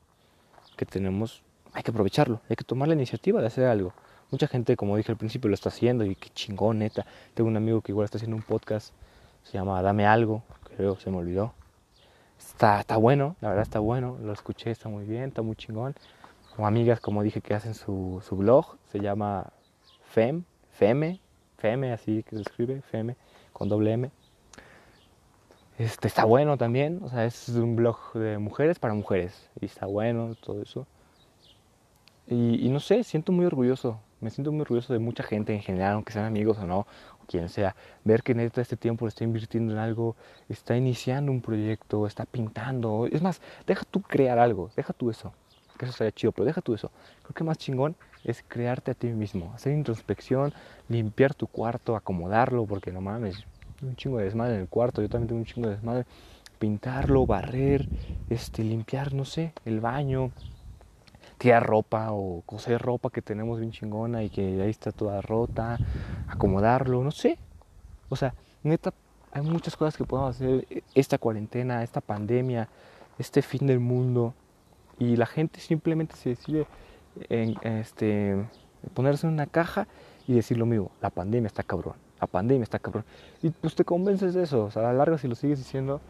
que 0.75 0.85
tenemos 0.85 1.43
hay 1.73 1.83
que 1.83 1.91
aprovecharlo, 1.91 2.41
hay 2.49 2.55
que 2.55 2.63
tomar 2.63 2.87
la 2.87 2.95
iniciativa 2.95 3.39
de 3.39 3.47
hacer 3.47 3.65
algo. 3.65 3.93
Mucha 4.31 4.47
gente, 4.47 4.75
como 4.75 4.97
dije 4.97 5.11
al 5.11 5.17
principio, 5.17 5.49
lo 5.49 5.53
está 5.53 5.69
haciendo 5.69 6.05
y 6.05 6.15
qué 6.15 6.29
chingón, 6.29 6.79
neta. 6.79 7.05
Tengo 7.33 7.49
un 7.49 7.57
amigo 7.57 7.81
que 7.81 7.91
igual 7.91 8.05
está 8.05 8.17
haciendo 8.17 8.37
un 8.37 8.43
podcast, 8.43 8.93
se 9.43 9.53
llama 9.53 9.81
Dame 9.81 10.05
Algo, 10.05 10.43
creo, 10.75 10.95
se 10.95 11.11
me 11.11 11.17
olvidó. 11.17 11.53
Está, 12.39 12.79
está 12.79 12.97
bueno, 12.97 13.35
la 13.41 13.49
verdad 13.49 13.63
está 13.63 13.79
bueno, 13.79 14.17
lo 14.23 14.33
escuché, 14.33 14.71
está 14.71 14.89
muy 14.89 15.05
bien, 15.05 15.25
está 15.25 15.41
muy 15.41 15.55
chingón 15.55 15.95
amigas, 16.65 16.99
como 16.99 17.23
dije, 17.23 17.41
que 17.41 17.53
hacen 17.53 17.73
su, 17.73 18.21
su 18.27 18.35
blog, 18.35 18.77
se 18.91 18.99
llama 18.99 19.51
FEM, 20.09 20.43
FEME, 20.71 21.19
FEME, 21.57 21.91
así 21.91 22.23
que 22.23 22.35
se 22.35 22.41
escribe, 22.41 22.81
FEME, 22.81 23.15
con 23.53 23.69
doble 23.69 23.93
M. 23.93 24.11
Este, 25.77 26.07
está 26.07 26.25
bueno 26.25 26.57
también, 26.57 27.01
o 27.03 27.09
sea, 27.09 27.25
es 27.25 27.49
un 27.49 27.75
blog 27.75 27.97
de 28.13 28.37
mujeres 28.37 28.79
para 28.79 28.93
mujeres, 28.93 29.49
y 29.59 29.65
está 29.65 29.85
bueno 29.85 30.35
todo 30.35 30.61
eso. 30.61 30.85
Y, 32.27 32.65
y, 32.65 32.69
no 32.69 32.79
sé, 32.79 33.03
siento 33.03 33.31
muy 33.31 33.45
orgulloso, 33.45 33.99
me 34.21 34.29
siento 34.29 34.51
muy 34.51 34.61
orgulloso 34.61 34.93
de 34.93 34.99
mucha 34.99 35.23
gente 35.23 35.53
en 35.53 35.61
general, 35.61 35.93
aunque 35.93 36.13
sean 36.13 36.25
amigos 36.25 36.57
o 36.59 36.67
no, 36.67 36.79
o 36.79 37.25
quien 37.27 37.49
sea, 37.49 37.75
ver 38.03 38.23
que 38.23 38.33
neta 38.35 38.61
este 38.61 38.77
tiempo 38.77 39.07
está 39.07 39.23
invirtiendo 39.23 39.73
en 39.73 39.79
algo, 39.79 40.15
está 40.47 40.77
iniciando 40.77 41.31
un 41.31 41.41
proyecto, 41.41 42.07
está 42.07 42.25
pintando, 42.25 43.07
es 43.11 43.21
más, 43.21 43.41
deja 43.67 43.83
tú 43.89 44.01
crear 44.01 44.39
algo, 44.39 44.69
deja 44.75 44.93
tú 44.93 45.09
eso, 45.09 45.33
que 45.77 45.85
eso 45.85 45.91
estaría 45.91 46.11
chido, 46.11 46.31
pero 46.31 46.45
deja 46.45 46.61
tú 46.61 46.73
eso. 46.73 46.91
Creo 47.23 47.33
que 47.33 47.43
más 47.43 47.57
chingón 47.57 47.95
es 48.23 48.43
crearte 48.47 48.91
a 48.91 48.93
ti 48.93 49.07
mismo, 49.07 49.51
hacer 49.53 49.73
introspección, 49.73 50.53
limpiar 50.87 51.33
tu 51.33 51.47
cuarto, 51.47 51.95
acomodarlo, 51.95 52.65
porque 52.65 52.91
no 52.91 53.01
mames, 53.01 53.43
un 53.81 53.95
chingo 53.95 54.19
de 54.19 54.25
desmadre 54.25 54.55
en 54.55 54.61
el 54.61 54.67
cuarto, 54.67 55.01
yo 55.01 55.09
también 55.09 55.27
tengo 55.29 55.39
un 55.39 55.45
chingo 55.45 55.67
de 55.67 55.75
desmadre. 55.75 56.05
Pintarlo, 56.59 57.25
barrer, 57.25 57.87
este, 58.29 58.63
limpiar, 58.63 59.13
no 59.13 59.25
sé, 59.25 59.51
el 59.65 59.79
baño, 59.79 60.31
tirar 61.41 61.65
ropa 61.65 62.11
o 62.11 62.43
coser 62.45 62.79
ropa 62.79 63.09
que 63.09 63.23
tenemos 63.23 63.59
bien 63.59 63.71
chingona 63.71 64.21
y 64.21 64.29
que 64.29 64.61
ahí 64.61 64.69
está 64.69 64.91
toda 64.91 65.21
rota, 65.21 65.79
acomodarlo, 66.27 67.03
no 67.03 67.09
sé. 67.09 67.39
O 68.09 68.15
sea, 68.15 68.35
neta, 68.61 68.93
hay 69.31 69.41
muchas 69.41 69.75
cosas 69.75 69.97
que 69.97 70.03
podemos 70.03 70.35
hacer 70.35 70.67
esta 70.93 71.17
cuarentena, 71.17 71.81
esta 71.81 71.99
pandemia, 71.99 72.69
este 73.17 73.41
fin 73.41 73.65
del 73.65 73.79
mundo 73.79 74.35
y 74.99 75.15
la 75.15 75.25
gente 75.25 75.59
simplemente 75.59 76.15
se 76.15 76.29
decide 76.29 76.67
este, 77.27 78.45
ponerse 78.93 79.25
en 79.25 79.33
una 79.33 79.47
caja 79.47 79.87
y 80.27 80.33
decir 80.33 80.59
lo 80.59 80.67
mismo, 80.67 80.91
la 81.01 81.09
pandemia 81.09 81.47
está 81.47 81.63
cabrón, 81.63 81.95
la 82.19 82.27
pandemia 82.27 82.65
está 82.65 82.77
cabrón. 82.77 83.03
Y 83.41 83.49
pues 83.49 83.73
te 83.73 83.83
convences 83.83 84.35
de 84.35 84.43
eso, 84.43 84.65
o 84.65 84.69
sea, 84.69 84.83
a 84.83 84.85
la 84.85 84.93
larga 84.93 85.17
si 85.17 85.27
lo 85.27 85.33
sigues 85.33 85.57
diciendo, 85.57 86.01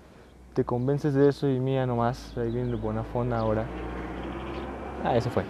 te 0.56 0.66
convences 0.66 1.14
de 1.14 1.30
eso 1.30 1.48
y 1.48 1.58
mía 1.62 1.86
nomás, 1.86 2.38
ahí 2.38 2.52
viene 2.52 2.70
el 2.72 2.76
Bonafón 2.76 3.32
ahora. 3.32 3.66
Ah, 5.04 5.18
eso 5.18 5.30
fue. 5.30 5.44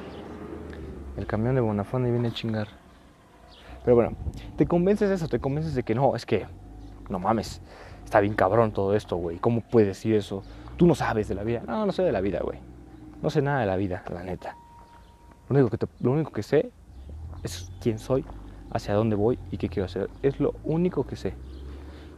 El 1.18 1.26
camión 1.26 1.56
de 1.56 1.62
Bonafón 1.62 2.08
y 2.08 2.12
viene 2.12 2.30
a 2.30 2.32
chingar. 2.32 2.68
Pero 3.84 3.96
bueno, 3.96 4.14
te 4.58 4.66
convences 4.66 5.10
de 5.10 5.16
eso, 5.16 5.28
te 5.28 5.40
convences 5.40 5.76
de 5.76 5.84
que 5.84 5.96
no, 5.96 6.16
es 6.16 6.26
que, 6.26 6.46
no 7.10 7.20
mames, 7.20 7.62
está 8.06 8.20
bien 8.20 8.34
cabrón 8.34 8.72
todo 8.72 8.96
esto, 8.96 9.18
güey. 9.18 9.38
¿Cómo 9.38 9.62
puedes 9.62 9.88
decir 9.88 10.16
eso? 10.16 10.44
Tú 10.78 10.88
no 10.88 10.96
sabes 10.96 11.28
de 11.28 11.36
la 11.36 11.44
vida. 11.44 11.64
No, 11.68 11.86
no 11.86 11.92
sé 11.92 12.04
de 12.04 12.12
la 12.12 12.22
vida, 12.22 12.40
güey. 12.42 12.60
No 13.22 13.30
sé 13.30 13.42
nada 13.42 13.62
de 13.62 13.66
la 13.66 13.76
vida, 13.76 14.04
la 14.14 14.24
neta. 14.24 14.56
Lo 15.50 15.56
único 15.60 15.78
que, 15.78 15.86
lo 16.00 16.12
único 16.12 16.32
que 16.32 16.44
sé 16.44 16.72
es 17.44 17.72
quién 17.82 18.00
soy, 18.00 18.24
hacia 18.72 18.94
dónde 18.94 19.16
voy 19.16 19.38
y 19.52 19.58
qué 19.58 19.68
quiero 19.68 19.86
hacer. 19.86 20.10
Es 20.22 20.40
lo 20.40 20.54
único 20.64 21.06
que 21.06 21.16
sé. 21.16 21.34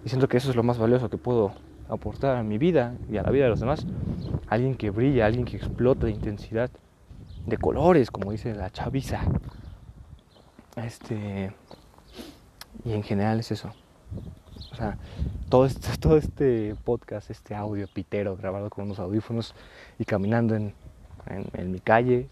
Y 0.05 0.09
siento 0.09 0.27
que 0.27 0.37
eso 0.37 0.49
es 0.49 0.55
lo 0.55 0.63
más 0.63 0.77
valioso 0.77 1.09
que 1.09 1.17
puedo 1.17 1.53
aportar 1.89 2.35
a 2.37 2.43
mi 2.43 2.57
vida 2.57 2.95
y 3.09 3.17
a 3.17 3.23
la 3.23 3.31
vida 3.31 3.45
de 3.45 3.49
los 3.49 3.59
demás. 3.59 3.85
Alguien 4.47 4.75
que 4.75 4.91
brilla, 4.91 5.25
alguien 5.25 5.45
que 5.45 5.57
explota 5.57 6.05
de 6.05 6.11
intensidad, 6.11 6.69
de 7.45 7.57
colores, 7.57 8.11
como 8.11 8.31
dice 8.31 8.53
la 8.53 8.69
chaviza. 8.69 9.21
Este. 10.75 11.53
Y 12.85 12.93
en 12.93 13.03
general 13.03 13.39
es 13.39 13.51
eso. 13.51 13.73
O 14.71 14.75
sea, 14.75 14.97
todo 15.49 15.65
este, 15.65 15.97
todo 15.99 16.17
este 16.17 16.75
podcast, 16.83 17.29
este 17.29 17.55
audio 17.55 17.87
pitero 17.87 18.35
grabado 18.35 18.69
con 18.69 18.85
unos 18.85 18.99
audífonos 18.99 19.53
y 19.99 20.05
caminando 20.05 20.55
en, 20.55 20.73
en, 21.27 21.71
mi 21.71 21.79
calle 21.79 22.27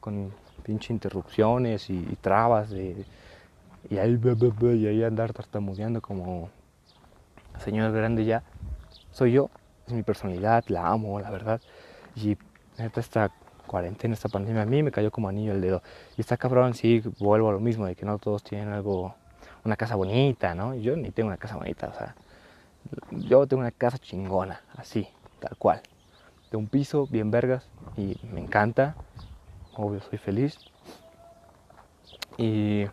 con 0.00 0.32
pinche 0.62 0.92
interrupciones 0.92 1.90
y, 1.90 2.00
trabas 2.20 2.70
de, 2.70 3.04
y 3.90 3.98
ahí, 3.98 4.20
y 4.62 4.86
ahí 4.86 5.04
andar 5.04 5.32
tartamudeando 5.32 6.00
como 6.00 6.50
señor 7.58 7.92
grande 7.92 8.24
ya. 8.24 8.42
Soy 9.10 9.32
yo, 9.32 9.50
es 9.86 9.92
mi 9.92 10.02
personalidad, 10.02 10.64
la 10.68 10.86
amo, 10.86 11.18
la 11.20 11.30
verdad. 11.30 11.60
Y 12.14 12.36
esta 12.76 13.00
cuarentena, 13.68 14.14
esta 14.14 14.28
pandemia 14.28 14.62
a 14.62 14.66
mí 14.66 14.82
me 14.82 14.90
cayó 14.90 15.12
como 15.12 15.28
anillo 15.28 15.52
el 15.52 15.60
dedo. 15.60 15.82
Y 16.16 16.22
está 16.22 16.36
cabrón, 16.36 16.74
sí, 16.74 17.02
vuelvo 17.20 17.50
a 17.50 17.52
lo 17.52 17.60
mismo, 17.60 17.86
de 17.86 17.94
que 17.94 18.04
no 18.04 18.18
todos 18.18 18.42
tienen 18.42 18.70
algo, 18.70 19.14
una 19.64 19.76
casa 19.76 19.94
bonita, 19.94 20.56
¿no? 20.56 20.74
Yo 20.74 20.96
ni 20.96 21.12
tengo 21.12 21.28
una 21.28 21.38
casa 21.38 21.56
bonita, 21.56 21.88
o 21.88 21.94
sea, 21.94 22.16
yo 23.12 23.46
tengo 23.46 23.60
una 23.60 23.70
casa 23.70 23.98
chingona, 23.98 24.62
así, 24.76 25.08
tal 25.40 25.56
cual 25.56 25.82
de 26.50 26.56
un 26.56 26.66
piso 26.66 27.06
bien 27.06 27.30
vergas 27.30 27.66
y 27.96 28.16
me 28.32 28.40
encanta, 28.40 28.96
obvio 29.74 30.00
soy 30.00 30.18
feliz. 30.18 30.58
Y, 32.36 32.86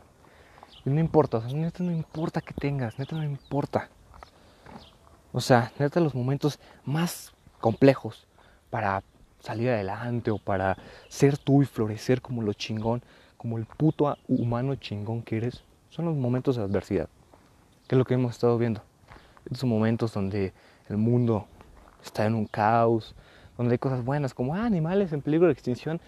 Y 0.84 0.90
no 0.90 1.00
importa, 1.00 1.38
o 1.38 1.42
sea, 1.42 1.52
neta 1.54 1.84
no 1.84 1.92
importa 1.92 2.42
que 2.42 2.54
tengas, 2.54 3.00
neta 3.00 3.16
no 3.16 3.24
importa. 3.24 3.90
O 5.32 5.42
sea, 5.42 5.72
neta 5.80 6.00
los 6.00 6.16
momentos 6.16 6.60
más 6.84 7.34
complejos 7.60 8.28
para 8.70 9.04
salir 9.46 9.70
adelante 9.70 10.32
o 10.32 10.40
para 10.40 10.78
ser 11.08 11.38
tú 11.38 11.62
y 11.62 11.66
florecer 11.66 12.22
como 12.22 12.42
lo 12.42 12.54
chingón, 12.54 13.04
como 13.38 13.58
el 13.58 13.66
puto 13.66 14.18
humano 14.28 14.76
chingón 14.76 15.22
que 15.22 15.38
eres, 15.38 15.64
son 15.90 16.06
los 16.06 16.16
momentos 16.16 16.56
de 16.56 16.64
adversidad. 16.64 17.10
Que 17.88 17.96
es 17.96 18.00
lo 18.00 18.06
que 18.06 18.16
hemos 18.16 18.32
estado 18.32 18.58
viendo. 18.58 18.82
Esos 19.50 19.70
momentos 19.70 20.14
donde 20.14 20.54
el 20.90 20.98
mundo 20.98 21.46
está 22.04 22.26
en 22.26 22.34
un 22.34 22.46
caos, 22.48 23.16
donde 23.58 23.74
hay 23.74 23.78
cosas 23.78 24.04
buenas 24.04 24.34
como 24.34 24.56
ah, 24.56 24.66
animales 24.66 25.14
en 25.14 25.22
peligro 25.22 25.48
de 25.48 25.54
extinción 25.54 26.02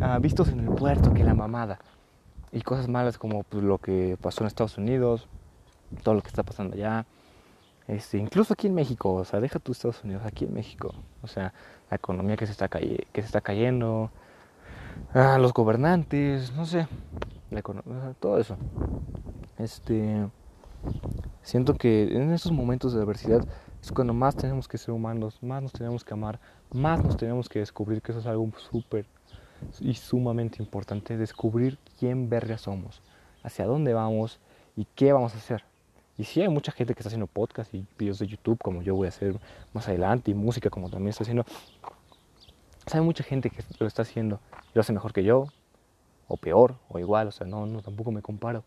ah, 0.00 0.18
vistos 0.18 0.48
en 0.48 0.60
el 0.60 0.70
puerto, 0.70 1.14
que 1.14 1.22
la 1.22 1.34
mamada. 1.34 1.78
Y 2.50 2.60
cosas 2.62 2.88
malas 2.88 3.18
como 3.18 3.44
pues, 3.44 3.62
lo 3.62 3.78
que 3.78 4.18
pasó 4.20 4.42
en 4.42 4.48
Estados 4.48 4.76
Unidos, 4.78 5.28
todo 6.02 6.14
lo 6.14 6.22
que 6.22 6.28
está 6.28 6.42
pasando 6.42 6.74
allá. 6.74 7.06
Este, 7.86 8.18
incluso 8.18 8.54
aquí 8.54 8.66
en 8.66 8.74
México, 8.74 9.12
o 9.14 9.24
sea, 9.24 9.40
deja 9.40 9.58
tú 9.58 9.72
Estados 9.72 10.02
Unidos, 10.04 10.22
aquí 10.24 10.44
en 10.44 10.54
México. 10.54 10.94
O 11.22 11.26
sea, 11.26 11.52
la 11.90 11.96
economía 11.96 12.36
que 12.36 12.46
se 12.46 12.52
está, 12.52 12.68
que 12.68 13.06
se 13.12 13.20
está 13.20 13.40
cayendo, 13.40 14.10
los 15.14 15.52
gobernantes, 15.52 16.52
no 16.52 16.66
sé, 16.66 16.86
la 17.50 17.62
todo 18.18 18.38
eso. 18.38 18.56
Este, 19.58 20.28
siento 21.42 21.74
que 21.74 22.16
en 22.16 22.32
esos 22.32 22.52
momentos 22.52 22.92
de 22.92 23.00
adversidad 23.00 23.46
es 23.80 23.92
cuando 23.92 24.12
más 24.12 24.34
tenemos 24.34 24.66
que 24.66 24.78
ser 24.78 24.92
humanos, 24.92 25.42
más 25.42 25.62
nos 25.62 25.72
tenemos 25.72 26.04
que 26.04 26.14
amar, 26.14 26.40
más 26.72 27.04
nos 27.04 27.16
tenemos 27.16 27.48
que 27.48 27.60
descubrir 27.60 28.02
que 28.02 28.12
eso 28.12 28.20
es 28.20 28.26
algo 28.26 28.50
súper 28.70 29.06
y 29.80 29.94
sumamente 29.94 30.62
importante, 30.62 31.16
descubrir 31.16 31.78
quién 31.98 32.28
verga 32.28 32.58
somos, 32.58 33.02
hacia 33.42 33.66
dónde 33.66 33.94
vamos 33.94 34.40
y 34.76 34.86
qué 34.94 35.12
vamos 35.12 35.34
a 35.34 35.38
hacer. 35.38 35.64
Y 36.16 36.24
sí 36.24 36.40
hay 36.40 36.48
mucha 36.48 36.72
gente 36.72 36.94
que 36.94 37.00
está 37.00 37.08
haciendo 37.08 37.26
podcast 37.26 37.74
y 37.74 37.84
videos 37.98 38.18
de 38.18 38.26
YouTube 38.26 38.58
como 38.62 38.82
yo 38.82 38.94
voy 38.94 39.06
a 39.06 39.08
hacer 39.08 39.38
más 39.72 39.88
adelante 39.88 40.30
y 40.30 40.34
música 40.34 40.70
como 40.70 40.88
también 40.88 41.10
estoy 41.10 41.24
haciendo. 41.24 41.44
hay 42.92 43.00
mucha 43.00 43.24
gente 43.24 43.50
que 43.50 43.62
lo 43.78 43.86
está 43.86 44.02
haciendo 44.02 44.38
lo 44.74 44.80
hace 44.80 44.92
mejor 44.92 45.12
que 45.12 45.22
yo, 45.22 45.46
o 46.26 46.36
peor, 46.36 46.74
o 46.88 46.98
igual, 46.98 47.28
o 47.28 47.32
sea, 47.32 47.46
no, 47.46 47.64
no 47.64 47.80
tampoco 47.80 48.10
me 48.10 48.22
comparo. 48.22 48.64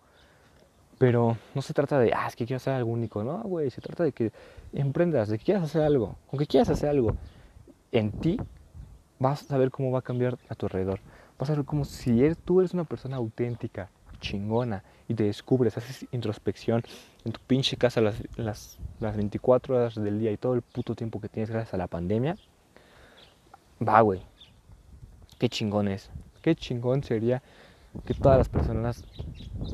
Pero 0.98 1.38
no 1.54 1.62
se 1.62 1.74
trata 1.74 2.00
de, 2.00 2.12
ah, 2.14 2.28
es 2.28 2.36
que 2.36 2.46
quiero 2.46 2.58
hacer 2.58 2.74
algo 2.74 2.92
único. 2.92 3.24
No, 3.24 3.44
güey, 3.44 3.70
se 3.70 3.82
trata 3.82 4.04
de 4.04 4.14
que 4.14 4.32
emprendas, 4.74 5.30
de 5.30 5.38
que 5.38 5.46
quieras 5.46 5.64
hacer 5.64 5.84
algo. 5.84 6.16
Aunque 6.32 6.48
quieras 6.48 6.70
hacer 6.70 6.90
algo 6.90 7.16
en 7.92 8.12
ti, 8.12 8.38
vas 9.20 9.44
a 9.44 9.46
saber 9.46 9.70
cómo 9.70 9.92
va 9.92 10.00
a 10.00 10.02
cambiar 10.02 10.40
a 10.50 10.56
tu 10.56 10.66
alrededor. 10.66 11.00
Vas 11.38 11.50
a 11.52 11.56
ver 11.56 11.66
como 11.66 11.86
si 11.86 12.24
eres, 12.24 12.38
tú 12.38 12.62
eres 12.62 12.74
una 12.74 12.86
persona 12.86 13.18
auténtica, 13.18 13.92
chingona, 14.20 14.84
y 15.08 15.14
te 15.14 15.24
descubres, 15.24 15.78
haces 15.78 16.06
introspección 16.12 16.84
en 17.24 17.32
tu 17.32 17.40
pinche 17.48 17.78
casa 17.78 18.02
las, 18.02 18.16
las, 18.36 18.78
las 19.00 19.16
24 19.16 19.76
horas 19.76 19.96
del 19.96 20.20
día 20.20 20.32
y 20.32 20.38
todo 20.38 20.54
el 20.54 20.62
puto 20.62 20.96
tiempo 20.96 21.22
que 21.22 21.30
tienes 21.30 21.50
gracias 21.50 21.74
a 21.74 21.78
la 21.78 21.88
pandemia. 21.88 22.38
Va, 23.86 24.02
güey. 24.02 24.22
Qué 25.40 25.50
chingón 25.50 25.88
es. 25.88 26.10
Qué 26.42 26.56
chingón 26.56 27.04
sería 27.04 27.42
que 28.06 28.14
todas 28.14 28.38
las 28.38 28.50
personas 28.50 29.06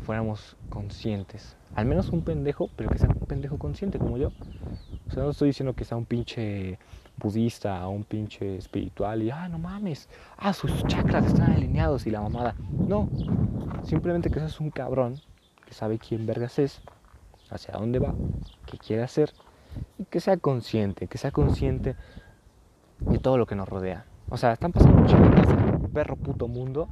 fuéramos 0.03 0.55
conscientes. 0.69 1.55
Al 1.75 1.85
menos 1.85 2.09
un 2.09 2.21
pendejo, 2.21 2.69
pero 2.75 2.89
que 2.89 2.99
sea 2.99 3.09
un 3.09 3.25
pendejo 3.27 3.57
consciente 3.57 3.97
como 3.97 4.17
yo. 4.17 4.31
O 5.07 5.11
sea, 5.11 5.23
no 5.23 5.31
estoy 5.31 5.49
diciendo 5.49 5.73
que 5.73 5.85
sea 5.85 5.97
un 5.97 6.05
pinche 6.05 6.77
budista 7.17 7.87
o 7.87 7.91
un 7.91 8.03
pinche 8.03 8.57
espiritual 8.57 9.21
y, 9.23 9.31
ah, 9.31 9.47
no 9.47 9.59
mames, 9.59 10.09
ah, 10.37 10.53
sus 10.53 10.83
chakras 10.87 11.25
están 11.25 11.51
alineados 11.51 12.05
y 12.07 12.11
la 12.11 12.21
mamada. 12.21 12.55
No, 12.71 13.09
simplemente 13.83 14.29
que 14.29 14.39
seas 14.39 14.59
un 14.59 14.71
cabrón 14.71 15.19
que 15.65 15.73
sabe 15.73 15.99
quién 15.99 16.25
vergas 16.25 16.59
es, 16.59 16.81
hacia 17.49 17.75
dónde 17.75 17.99
va, 17.99 18.13
qué 18.65 18.77
quiere 18.77 19.03
hacer 19.03 19.31
y 19.97 20.05
que 20.05 20.19
sea 20.19 20.37
consciente, 20.37 21.07
que 21.07 21.17
sea 21.17 21.31
consciente 21.31 21.95
de 22.99 23.19
todo 23.19 23.37
lo 23.37 23.45
que 23.45 23.55
nos 23.55 23.67
rodea. 23.67 24.05
O 24.29 24.37
sea, 24.37 24.53
están 24.53 24.71
pasando 24.71 24.97
muchas 24.97 25.19
cosas 25.19 25.47
en 25.47 25.91
perro 25.91 26.15
puto 26.15 26.47
mundo 26.47 26.87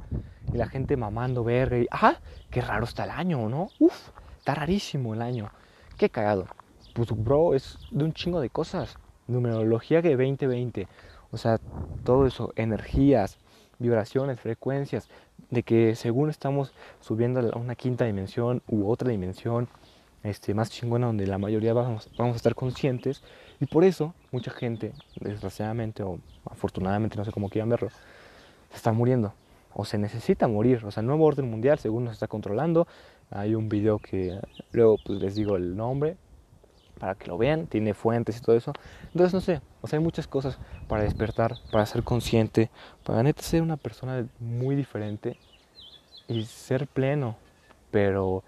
y 0.52 0.56
la 0.56 0.68
gente 0.68 0.96
mamando 0.96 1.44
verga 1.44 1.78
y, 1.78 1.86
¡ah! 1.90 2.16
Qué 2.50 2.60
raro 2.60 2.84
está 2.84 3.04
el 3.04 3.10
año, 3.10 3.48
¿no? 3.48 3.68
Uf, 3.78 4.10
está 4.38 4.54
rarísimo 4.54 5.14
el 5.14 5.22
año. 5.22 5.50
Qué 5.96 6.10
cagado. 6.10 6.46
Pues, 6.94 7.10
bro, 7.10 7.54
es 7.54 7.78
de 7.90 8.04
un 8.04 8.12
chingo 8.12 8.40
de 8.40 8.50
cosas. 8.50 8.96
Numerología 9.26 10.02
que 10.02 10.10
2020. 10.10 10.88
O 11.30 11.38
sea, 11.38 11.58
todo 12.04 12.26
eso, 12.26 12.52
energías, 12.56 13.38
vibraciones, 13.78 14.38
frecuencias, 14.38 15.08
de 15.52 15.62
que 15.62 15.94
según 15.94 16.30
estamos 16.30 16.72
subiendo 17.00 17.40
a 17.40 17.58
una 17.58 17.74
quinta 17.76 18.06
dimensión 18.06 18.62
u 18.66 18.90
otra 18.90 19.10
dimensión, 19.10 19.68
este, 20.24 20.54
más 20.54 20.70
chingona 20.70 21.06
donde 21.06 21.26
la 21.26 21.36
mayoría 21.36 21.74
vamos, 21.74 22.10
vamos 22.16 22.34
a 22.34 22.36
estar 22.36 22.54
conscientes 22.54 23.22
y 23.60 23.66
por 23.66 23.84
eso 23.84 24.14
mucha 24.30 24.50
gente, 24.50 24.92
desgraciadamente 25.20 26.02
o 26.02 26.18
afortunadamente, 26.46 27.16
no 27.16 27.24
sé 27.24 27.32
cómo 27.32 27.50
quieran 27.50 27.68
verlo, 27.68 27.90
se 28.70 28.76
está 28.76 28.92
muriendo 28.92 29.34
o 29.74 29.84
se 29.84 29.98
necesita 29.98 30.48
morir. 30.48 30.84
O 30.86 30.90
sea, 30.90 31.02
el 31.02 31.06
nuevo 31.06 31.26
orden 31.26 31.50
mundial, 31.50 31.78
según 31.78 32.04
nos 32.04 32.14
está 32.14 32.28
controlando. 32.28 32.86
Hay 33.30 33.54
un 33.54 33.68
video 33.68 33.98
que 33.98 34.38
luego 34.72 34.96
pues, 35.04 35.20
les 35.20 35.34
digo 35.34 35.56
el 35.56 35.76
nombre 35.76 36.16
para 36.98 37.14
que 37.14 37.26
lo 37.26 37.38
vean, 37.38 37.66
tiene 37.66 37.94
fuentes 37.94 38.38
y 38.38 38.40
todo 38.40 38.56
eso. 38.56 38.72
Entonces, 39.06 39.34
no 39.34 39.40
sé, 39.40 39.60
o 39.80 39.86
sea, 39.86 39.98
hay 39.98 40.04
muchas 40.04 40.26
cosas 40.26 40.58
para 40.88 41.02
despertar, 41.02 41.56
para 41.70 41.86
ser 41.86 42.02
consciente, 42.02 42.70
para 43.04 43.22
neta 43.22 43.42
ser 43.42 43.62
una 43.62 43.76
persona 43.76 44.26
muy 44.38 44.76
diferente 44.76 45.38
y 46.28 46.44
ser 46.44 46.86
pleno, 46.86 47.36
pero 47.90 48.42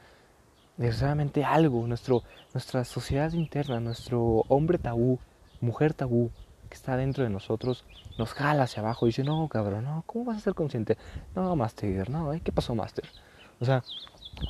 necesariamente 0.76 1.44
algo, 1.44 1.86
nuestro, 1.86 2.22
nuestra 2.52 2.84
sociedad 2.84 3.32
interna, 3.32 3.80
nuestro 3.80 4.44
hombre 4.48 4.78
tabú, 4.78 5.18
mujer 5.60 5.94
tabú, 5.94 6.30
está 6.74 6.96
dentro 6.96 7.24
de 7.24 7.30
nosotros 7.30 7.84
nos 8.18 8.32
jala 8.32 8.64
hacia 8.64 8.82
abajo 8.82 9.06
y 9.06 9.10
dice, 9.10 9.24
no, 9.24 9.48
cabrón, 9.48 9.84
no, 9.84 10.02
¿cómo 10.06 10.26
vas 10.26 10.38
a 10.38 10.40
ser 10.40 10.54
consciente? 10.54 10.98
No, 11.34 11.54
Master, 11.56 12.10
no, 12.10 12.32
¿eh? 12.32 12.40
¿qué 12.44 12.52
pasó, 12.52 12.74
Master? 12.74 13.04
O 13.60 13.64
sea, 13.64 13.82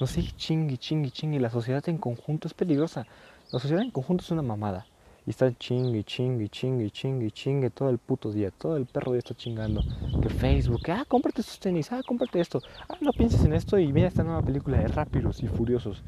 no 0.01 0.07
sé, 0.07 0.23
chingui, 0.37 0.79
chingui, 0.79 1.11
chingui, 1.11 1.39
la 1.39 1.51
sociedad 1.51 1.87
en 1.89 1.99
conjunto 1.99 2.49
es 2.49 2.55
peligrosa. 2.55 3.07
La 3.53 3.59
sociedad 3.59 3.83
en 3.83 3.91
conjunto 3.91 4.25
es 4.25 4.31
una 4.31 4.43
mamada. 4.43 4.87
Y 5.27 5.31
está 5.31 5.51
chingui, 5.57 6.05
chingui, 6.05 6.49
chingui, 6.49 6.91
chingui, 6.91 7.31
chingue 7.31 7.71
todo 7.71 7.89
el 7.89 7.99
puto 7.99 8.31
día. 8.31 8.51
Todo 8.51 8.77
el 8.77 8.85
perro 8.85 9.13
día 9.13 9.21
está 9.21 9.35
chingando. 9.35 9.83
Que 10.21 10.29
Facebook, 10.29 10.83
ah, 10.89 11.05
cómprate 11.09 11.41
estos 11.41 11.59
tenis, 11.59 11.91
ah, 11.93 12.03
cómprate 12.07 12.41
esto. 12.41 12.61
Ah, 12.89 12.97
no 13.01 13.13
pienses 13.13 13.43
en 13.45 13.55
esto 13.55 13.79
y 13.79 13.93
mira 13.93 14.09
esta 14.09 14.23
nueva 14.23 14.43
película 14.43 14.79
de 14.79 14.89
Rápidos 14.89 15.43
y 15.43 15.49
Furiosos. 15.49 16.03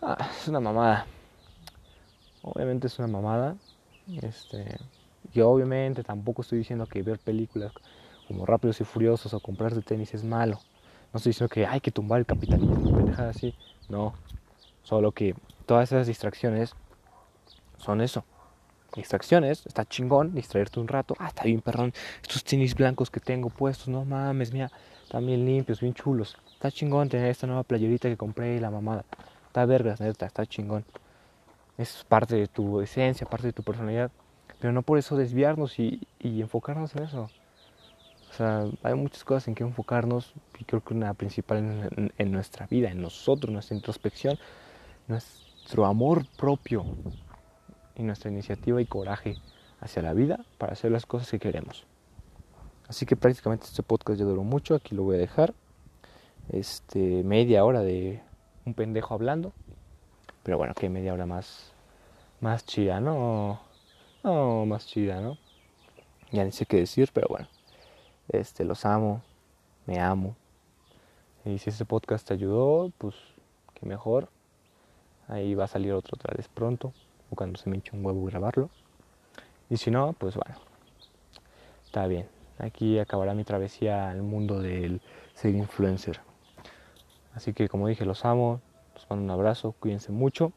Ah, 0.00 0.30
es 0.40 0.46
una 0.46 0.60
mamada. 0.60 1.06
Obviamente 2.42 2.86
es 2.86 2.98
una 2.98 3.08
mamada. 3.08 3.56
Este, 4.20 4.76
y 5.32 5.40
obviamente 5.40 6.04
tampoco 6.04 6.42
estoy 6.42 6.58
diciendo 6.58 6.86
que 6.86 7.02
ver 7.02 7.18
películas 7.18 7.72
como 8.28 8.46
Rápidos 8.46 8.80
y 8.80 8.84
Furiosos 8.84 9.34
o 9.34 9.40
comprarse 9.40 9.82
tenis 9.82 10.14
es 10.14 10.22
malo. 10.22 10.60
No 11.12 11.18
estoy 11.18 11.30
diciendo 11.30 11.52
que 11.52 11.66
hay 11.66 11.80
que 11.80 11.90
tumbar 11.90 12.20
el 12.20 12.26
capitalismo, 12.26 12.96
pendejada 12.96 13.30
así. 13.30 13.54
No. 13.88 14.14
Solo 14.82 15.12
que 15.12 15.34
todas 15.66 15.92
esas 15.92 16.06
distracciones 16.06 16.74
son 17.78 18.00
eso. 18.00 18.24
Distracciones, 18.94 19.64
está 19.66 19.84
chingón 19.84 20.34
distraerte 20.34 20.80
un 20.80 20.88
rato. 20.88 21.14
Ah, 21.18 21.28
está 21.28 21.44
bien, 21.44 21.60
perdón. 21.60 21.92
Estos 22.20 22.44
tenis 22.44 22.74
blancos 22.74 23.10
que 23.10 23.20
tengo 23.20 23.48
puestos, 23.48 23.88
no 23.88 24.04
mames, 24.04 24.52
mira, 24.52 24.70
están 25.02 25.26
bien 25.26 25.46
limpios, 25.46 25.80
bien 25.80 25.94
chulos. 25.94 26.36
Está 26.52 26.70
chingón 26.70 27.08
tener 27.08 27.28
esta 27.30 27.46
nueva 27.46 27.62
playerita 27.62 28.08
que 28.08 28.16
compré 28.16 28.56
y 28.56 28.60
la 28.60 28.70
mamada. 28.70 29.04
Está 29.46 29.64
vergas, 29.64 30.00
neta, 30.00 30.26
está 30.26 30.44
chingón. 30.46 30.84
Es 31.78 32.04
parte 32.06 32.36
de 32.36 32.48
tu 32.48 32.80
esencia, 32.80 33.26
parte 33.26 33.46
de 33.46 33.52
tu 33.52 33.62
personalidad 33.62 34.10
pero 34.62 34.72
no 34.72 34.82
por 34.82 34.96
eso 34.96 35.16
desviarnos 35.16 35.80
y, 35.80 36.06
enfocarnos 36.20 36.94
en 36.94 37.02
eso. 37.02 37.28
O 38.30 38.32
sea, 38.32 38.64
hay 38.84 38.94
muchas 38.94 39.24
cosas 39.24 39.48
en 39.48 39.56
que 39.56 39.64
enfocarnos 39.64 40.34
y 40.56 40.62
creo 40.62 40.80
que 40.80 40.94
una 40.94 41.14
principal 41.14 41.58
en, 41.58 42.12
en, 42.16 42.30
nuestra 42.30 42.68
vida, 42.68 42.88
en 42.88 43.02
nosotros, 43.02 43.52
nuestra 43.52 43.76
introspección, 43.76 44.38
nuestro 45.08 45.86
amor 45.86 46.26
propio 46.36 46.84
y 47.96 48.02
nuestra 48.02 48.30
iniciativa 48.30 48.80
y 48.80 48.86
coraje 48.86 49.36
hacia 49.80 50.02
la 50.02 50.12
vida 50.14 50.44
para 50.58 50.72
hacer 50.72 50.92
las 50.92 51.06
cosas 51.06 51.30
que 51.30 51.38
queremos. 51.38 51.86
Así 52.88 53.06
que 53.06 53.16
prácticamente 53.16 53.66
este 53.66 53.82
podcast 53.82 54.18
ya 54.18 54.24
duró 54.24 54.44
mucho, 54.44 54.74
aquí 54.74 54.94
lo 54.94 55.02
voy 55.02 55.16
a 55.16 55.20
dejar. 55.20 55.54
Este, 56.50 57.22
media 57.22 57.64
hora 57.64 57.80
de 57.80 58.20
un 58.64 58.74
pendejo 58.74 59.14
hablando. 59.14 59.52
Pero 60.42 60.58
bueno, 60.58 60.74
que 60.74 60.88
media 60.88 61.12
hora 61.12 61.26
más, 61.26 61.72
más 62.40 62.66
chida, 62.66 63.00
¿no? 63.00 63.60
no, 64.22 64.66
más 64.66 64.86
chida, 64.86 65.20
¿no? 65.20 65.38
Ya 66.30 66.44
ni 66.44 66.52
sé 66.52 66.66
qué 66.66 66.78
decir, 66.78 67.10
pero 67.12 67.28
bueno. 67.28 67.48
Este, 68.28 68.64
los 68.64 68.84
amo, 68.84 69.22
me 69.86 70.00
amo. 70.00 70.36
Y 71.44 71.58
si 71.58 71.70
este 71.70 71.84
podcast 71.84 72.26
te 72.26 72.34
ayudó, 72.34 72.92
pues 72.98 73.14
que 73.74 73.86
mejor. 73.86 74.28
Ahí 75.28 75.54
va 75.54 75.64
a 75.64 75.68
salir 75.68 75.92
otro 75.92 76.16
otra 76.16 76.34
vez 76.36 76.48
pronto, 76.48 76.92
o 77.30 77.36
cuando 77.36 77.58
se 77.58 77.70
me 77.70 77.78
eche 77.78 77.96
un 77.96 78.04
huevo 78.04 78.24
grabarlo. 78.24 78.70
Y 79.70 79.76
si 79.76 79.90
no, 79.90 80.12
pues 80.12 80.36
bueno, 80.36 80.56
está 81.84 82.06
bien. 82.06 82.26
Aquí 82.58 82.98
acabará 82.98 83.34
mi 83.34 83.44
travesía 83.44 84.10
al 84.10 84.22
mundo 84.22 84.60
del 84.60 85.00
ser 85.34 85.54
influencer. 85.54 86.20
Así 87.34 87.54
que 87.54 87.68
como 87.68 87.88
dije, 87.88 88.04
los 88.04 88.24
amo, 88.24 88.60
Los 88.94 89.08
mando 89.08 89.24
un 89.24 89.30
abrazo, 89.30 89.74
cuídense 89.80 90.12
mucho. 90.12 90.52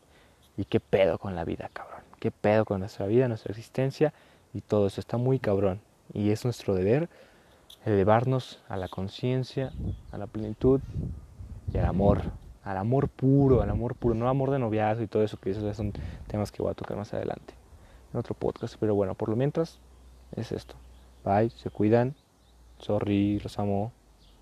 Y 0.58 0.66
qué 0.66 0.80
pedo 0.80 1.18
con 1.18 1.36
la 1.36 1.44
vida, 1.46 1.70
cabrón. 1.74 2.02
Qué 2.20 2.32
pedo 2.32 2.66
con 2.66 2.80
nuestra 2.80 3.08
vida, 3.08 3.28
nuestra 3.28 3.52
existencia 3.52 4.14
y 4.54 4.62
todo 4.62 4.88
eso. 4.88 5.00
Está 5.00 5.18
muy 5.18 5.40
cabrón. 5.40 5.82
Y 6.14 6.32
es 6.32 6.44
nuestro 6.46 6.76
deber 6.76 7.10
elevarnos 7.86 8.62
a 8.68 8.78
la 8.78 8.88
conciencia, 8.88 9.72
a 10.12 10.18
la 10.18 10.28
plenitud 10.28 10.82
y 11.74 11.78
al 11.78 11.86
amor. 11.86 12.22
Al 12.66 12.78
amor 12.78 13.08
puro, 13.08 13.62
al 13.62 13.70
amor 13.70 13.96
puro. 13.96 14.16
No 14.16 14.28
amor 14.28 14.52
de 14.52 14.60
noviazgo 14.60 15.04
y 15.04 15.08
todo 15.08 15.24
eso, 15.24 15.38
que 15.38 15.52
esos 15.52 15.78
son 15.78 15.94
temas 16.28 16.52
que 16.52 16.62
voy 16.62 16.72
a 16.72 16.74
tocar 16.74 16.98
más 16.98 17.14
adelante. 17.14 17.54
En 18.12 18.20
otro 18.20 18.34
podcast. 18.34 18.76
Pero 18.80 18.96
bueno, 18.96 19.14
por 19.16 19.30
lo 19.30 19.38
mientras 19.38 19.80
es 20.36 20.52
esto. 20.52 20.76
Bye, 21.24 21.52
se 21.52 21.70
cuidan. 21.70 22.16
Sorry, 22.80 23.40
los 23.40 23.58
amo. 23.60 23.94